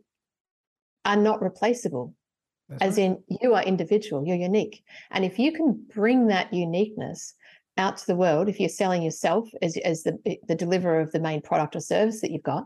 [1.05, 2.13] are not replaceable,
[2.69, 3.03] That's as right.
[3.05, 4.83] in you are individual, you're unique.
[5.11, 7.33] And if you can bring that uniqueness
[7.77, 11.19] out to the world, if you're selling yourself as, as the, the deliverer of the
[11.19, 12.65] main product or service that you've got,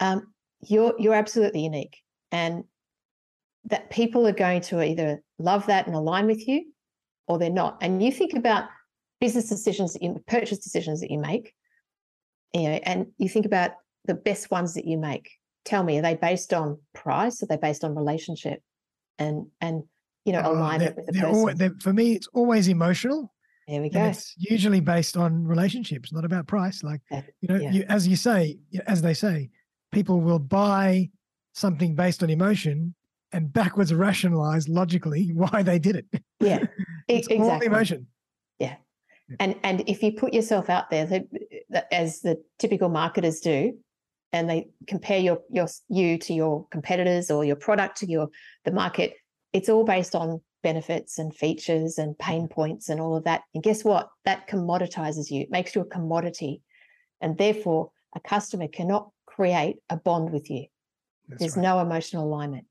[0.00, 1.96] um, you're you're absolutely unique.
[2.32, 2.64] And
[3.64, 6.64] that people are going to either love that and align with you
[7.28, 7.78] or they're not.
[7.80, 8.64] And you think about
[9.20, 11.54] business decisions that you purchase decisions that you make,
[12.54, 13.72] you know, and you think about
[14.06, 15.30] the best ones that you make
[15.66, 17.42] tell me, are they based on price?
[17.42, 18.60] Are they based on relationship?
[19.18, 19.82] And and
[20.24, 21.28] you know, Oh, alignment with the person.
[21.34, 23.32] alwa- they're- for me, it's always emotional.
[23.68, 24.00] there we go.
[24.00, 26.82] And it's usually based on relationships, not about price.
[26.82, 27.70] Like, That- you know, yeah.
[27.70, 29.48] you, as you say, as they say,
[29.92, 31.10] people will buy
[31.54, 32.94] something based on emotion
[33.32, 36.22] and backwards rationalize logically why they did it.
[36.40, 36.64] Yeah,
[37.08, 37.66] it's all exactly.
[37.66, 38.06] emotion.
[39.38, 41.22] And and if you put yourself out there,
[41.92, 43.74] as the typical marketers do,
[44.32, 48.28] and they compare your your you to your competitors or your product to your
[48.64, 49.14] the market,
[49.52, 52.54] it's all based on benefits and features and pain mm-hmm.
[52.54, 53.42] points and all of that.
[53.54, 54.08] And guess what?
[54.24, 55.42] That commoditizes you.
[55.42, 56.62] It makes you a commodity,
[57.20, 60.66] and therefore a customer cannot create a bond with you.
[61.28, 61.62] That's There's right.
[61.62, 62.66] no emotional alignment.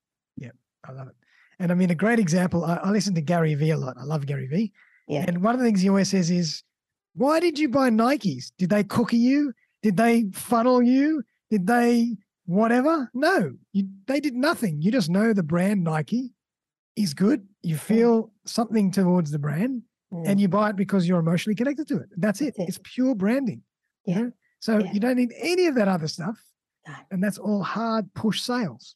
[0.87, 1.15] I love it.
[1.59, 3.97] And I mean, a great example, I, I listen to Gary Vee a lot.
[3.99, 4.71] I love Gary Vee.
[5.07, 5.25] Yeah.
[5.27, 6.63] And one of the things he always says is,
[7.15, 8.51] why did you buy Nikes?
[8.57, 9.53] Did they cookie you?
[9.83, 11.23] Did they funnel you?
[11.49, 12.15] Did they
[12.45, 13.09] whatever?
[13.13, 14.81] No, you, they did nothing.
[14.81, 16.33] You just know the brand Nike
[16.95, 17.47] is good.
[17.63, 20.27] You feel something towards the brand Mm.
[20.27, 22.09] and you buy it because you're emotionally connected to it.
[22.17, 22.55] That's it.
[22.57, 22.69] That's it.
[22.69, 23.61] It's pure branding.
[24.05, 24.21] you Yeah.
[24.21, 24.31] know?
[24.59, 24.91] So Yeah.
[24.91, 26.43] you don't need any of that other stuff.
[26.87, 26.95] No.
[27.11, 28.95] And that's all hard push sales.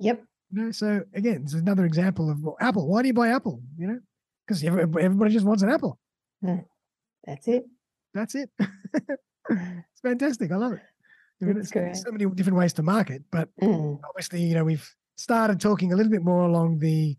[0.00, 0.22] Yep.
[0.54, 2.86] You know, so again, it's another example of well, Apple.
[2.86, 3.60] Why do you buy Apple?
[3.76, 3.98] You know,
[4.46, 5.98] because everybody just wants an Apple.
[6.42, 7.64] That's it.
[8.12, 8.50] That's it.
[9.50, 10.52] it's fantastic.
[10.52, 10.80] I love it.
[11.42, 13.98] I mean, That's it's, there's so many different ways to market, but Mm.
[14.08, 17.16] obviously, you know, we've started talking a little bit more along the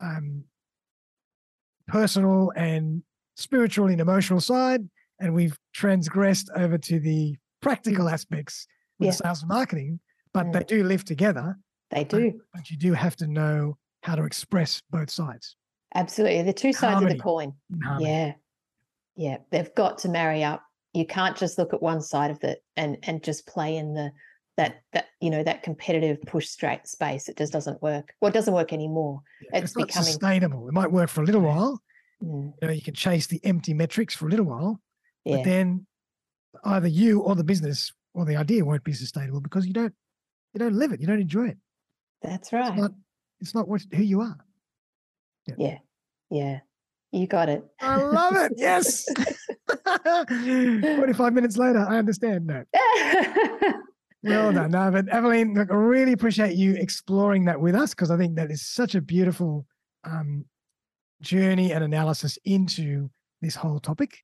[0.00, 0.42] um,
[1.86, 3.04] personal and
[3.36, 4.88] spiritual and emotional side,
[5.20, 8.66] and we've transgressed over to the practical aspects
[8.98, 9.12] with Yeah.
[9.12, 10.00] sales and marketing.
[10.32, 10.52] But Mm.
[10.54, 11.58] they do live together.
[11.92, 12.40] They do.
[12.54, 15.56] but you do have to know how to express both sides.
[15.94, 16.42] Absolutely.
[16.42, 17.12] The two sides Harmony.
[17.12, 17.52] of the coin.
[17.84, 18.10] harmony.
[18.10, 18.32] Yeah.
[19.16, 19.36] Yeah.
[19.50, 20.62] They've got to marry up.
[20.94, 24.10] You can't just look at one side of it and and just play in the
[24.56, 27.28] that that you know that competitive push straight space.
[27.28, 28.12] It just doesn't work.
[28.20, 29.22] Well, it doesn't work anymore.
[29.42, 30.68] Yeah, It's it's not becoming- sustainable.
[30.68, 31.80] It might work for a little while.
[32.22, 34.80] Mm, You know, you can chase the empty metrics for a little while,
[35.24, 35.36] yeah.
[35.36, 35.86] but then
[36.64, 39.94] either you or the business or the idea won't be sustainable because you don't
[40.54, 41.00] you don't live it.
[41.00, 41.58] You don't enjoy it.
[42.22, 42.72] That's right.
[42.72, 42.92] It's not
[43.40, 44.38] it's not what who you are.
[45.58, 45.78] Yeah.
[46.30, 46.60] Yeah.
[47.10, 47.64] You got it.
[47.80, 48.52] I love it.
[48.56, 49.04] Yes.
[50.26, 52.46] 45 minutes later, I understand.
[52.46, 52.64] No.
[54.24, 54.70] Well done.
[54.70, 58.36] No, but Aveline, look, I really appreciate you exploring that with us because I think
[58.36, 59.66] that is such a beautiful
[60.04, 60.44] um,
[61.20, 63.10] journey and analysis into
[63.40, 64.18] this whole topic.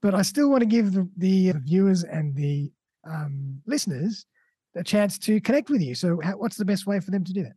[0.00, 2.70] But I still want to give the, the viewers and the
[3.04, 4.26] um, listeners
[4.74, 5.94] a chance to connect with you.
[5.94, 7.52] So, how, what's the best way for them to do that?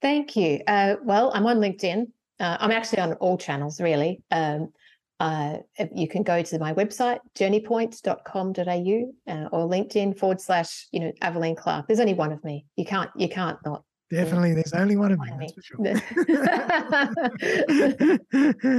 [0.00, 0.60] Thank you.
[0.66, 2.06] Uh, well, I'm on LinkedIn.
[2.40, 4.22] Uh, I'm actually on all channels, really.
[4.30, 4.72] Um,
[5.20, 5.58] uh,
[5.92, 11.56] you can go to my website, journeypoint.com.au uh, or LinkedIn forward slash, you know, Aveline
[11.56, 11.88] Clark.
[11.88, 12.66] There's only one of me.
[12.76, 13.82] You can't, you can't not.
[14.10, 15.26] Definitely, there's only one of you.
[15.38, 15.54] That's me.
[15.54, 15.62] for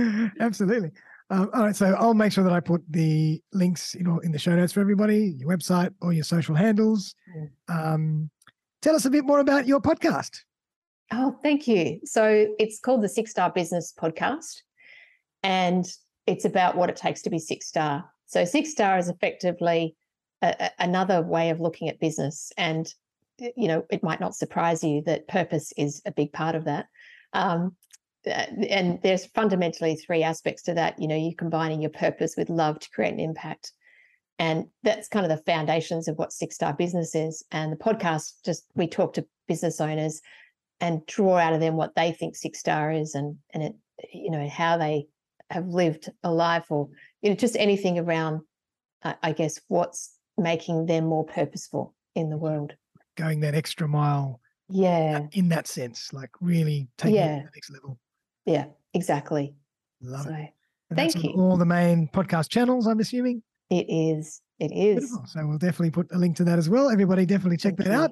[0.01, 0.31] sure.
[0.39, 0.91] Absolutely.
[1.31, 4.31] Um, all right, so I'll make sure that I put the links, you know, in
[4.31, 7.13] the show notes for everybody, your website or your social handles.
[7.67, 8.31] Um,
[8.81, 10.39] tell us a bit more about your podcast.
[11.11, 11.99] Oh, thank you.
[12.05, 14.61] So it's called the Six Star Business Podcast,
[15.43, 15.85] and
[16.27, 18.05] it's about what it takes to be six star.
[18.27, 19.95] So six star is effectively
[20.41, 22.91] a, a- another way of looking at business, and
[23.37, 26.87] you know it might not surprise you that purpose is a big part of that.
[27.33, 27.75] Um,
[28.25, 30.99] and there's fundamentally three aspects to that.
[30.99, 33.71] You know, you're combining your purpose with love to create an impact.
[34.37, 37.43] And that's kind of the foundations of what Six Star Business is.
[37.51, 40.21] And the podcast just we talk to business owners
[40.81, 43.75] and draw out of them what they think six star is and and it
[44.13, 45.07] you know how they
[45.49, 46.87] have lived a life or
[47.21, 48.41] you know just anything around
[49.03, 52.73] uh, i guess what's making them more purposeful in the world
[53.17, 54.39] Going that extra mile
[54.69, 57.99] yeah in that sense, like really taking it to the next level.
[58.45, 59.53] Yeah exactly
[60.01, 60.49] Love so it.
[60.89, 61.31] And thank you.
[61.31, 63.43] all the main podcast channels, I'm assuming.
[63.69, 65.25] it is it is Beautiful.
[65.27, 66.89] So we'll definitely put a link to that as well.
[66.89, 68.01] Everybody definitely check Thank that you.
[68.03, 68.11] out.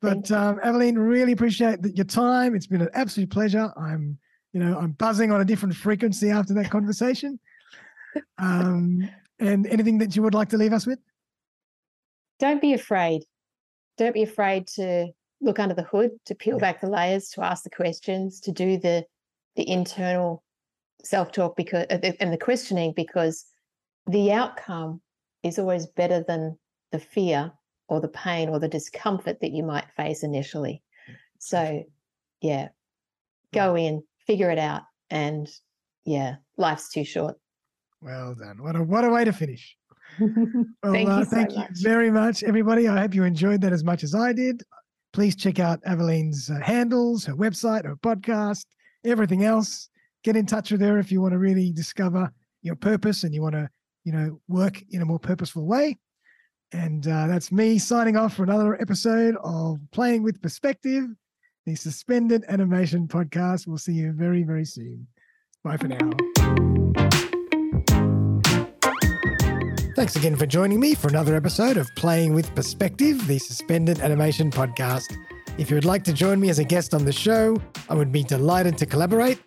[0.00, 2.54] But um, Aveline, really appreciate that your time.
[2.54, 3.72] It's been an absolute pleasure.
[3.76, 4.18] I'm,
[4.52, 7.38] you know, I'm buzzing on a different frequency after that conversation.
[8.38, 9.08] Um,
[9.40, 11.00] and anything that you would like to leave us with?
[12.38, 13.22] don't be afraid
[13.96, 15.08] don't be afraid to
[15.40, 16.60] look under the hood to peel Yeah.
[16.60, 19.04] back the layers to ask the questions to do the
[19.56, 20.42] the internal
[21.02, 23.46] self-talk because uh, and the questioning because
[24.06, 25.00] the outcome
[25.42, 26.58] is always better than
[26.92, 27.52] the fear
[27.88, 30.82] or the pain or the discomfort that you might face initially
[31.38, 31.82] so
[32.40, 32.68] yeah
[33.52, 35.48] go in figure it out and
[36.04, 37.36] yeah life's too short
[38.00, 38.62] Well done.
[38.62, 39.76] What a what a way to finish.
[40.20, 42.86] well, thank, uh, you, thank so you very much, everybody.
[42.86, 44.62] I hope you enjoyed that as much as I did.
[45.12, 48.66] Please check out Aveline's uh, handles, her website, her podcast,
[49.04, 49.88] everything else.
[50.22, 52.32] Get in touch with her if you want to really discover
[52.62, 53.68] your purpose and you want to,
[54.04, 55.98] you know, work in a more purposeful way.
[56.72, 61.04] And uh, that's me signing off for another episode of Playing with Perspective,
[61.66, 63.66] the Suspended Animation Podcast.
[63.66, 65.06] We'll see you very, very soon.
[65.62, 66.10] Bye for now.
[69.94, 74.50] Thanks again for joining me for another episode of Playing with Perspective, the Suspended Animation
[74.50, 75.06] Podcast.
[75.56, 77.56] If you would like to join me as a guest on the show,
[77.88, 79.38] I would be delighted to collaborate.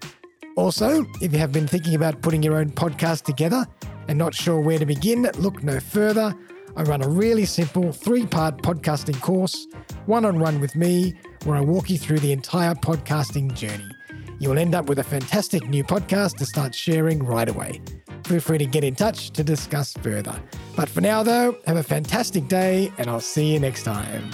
[0.56, 3.66] Also, if you have been thinking about putting your own podcast together
[4.06, 6.32] and not sure where to begin, look no further.
[6.80, 9.68] I run a really simple three part podcasting course,
[10.06, 11.14] one on one with me,
[11.44, 13.90] where I walk you through the entire podcasting journey.
[14.38, 17.82] You'll end up with a fantastic new podcast to start sharing right away.
[18.24, 20.34] Feel free to get in touch to discuss further.
[20.74, 24.30] But for now, though, have a fantastic day, and I'll see you next time.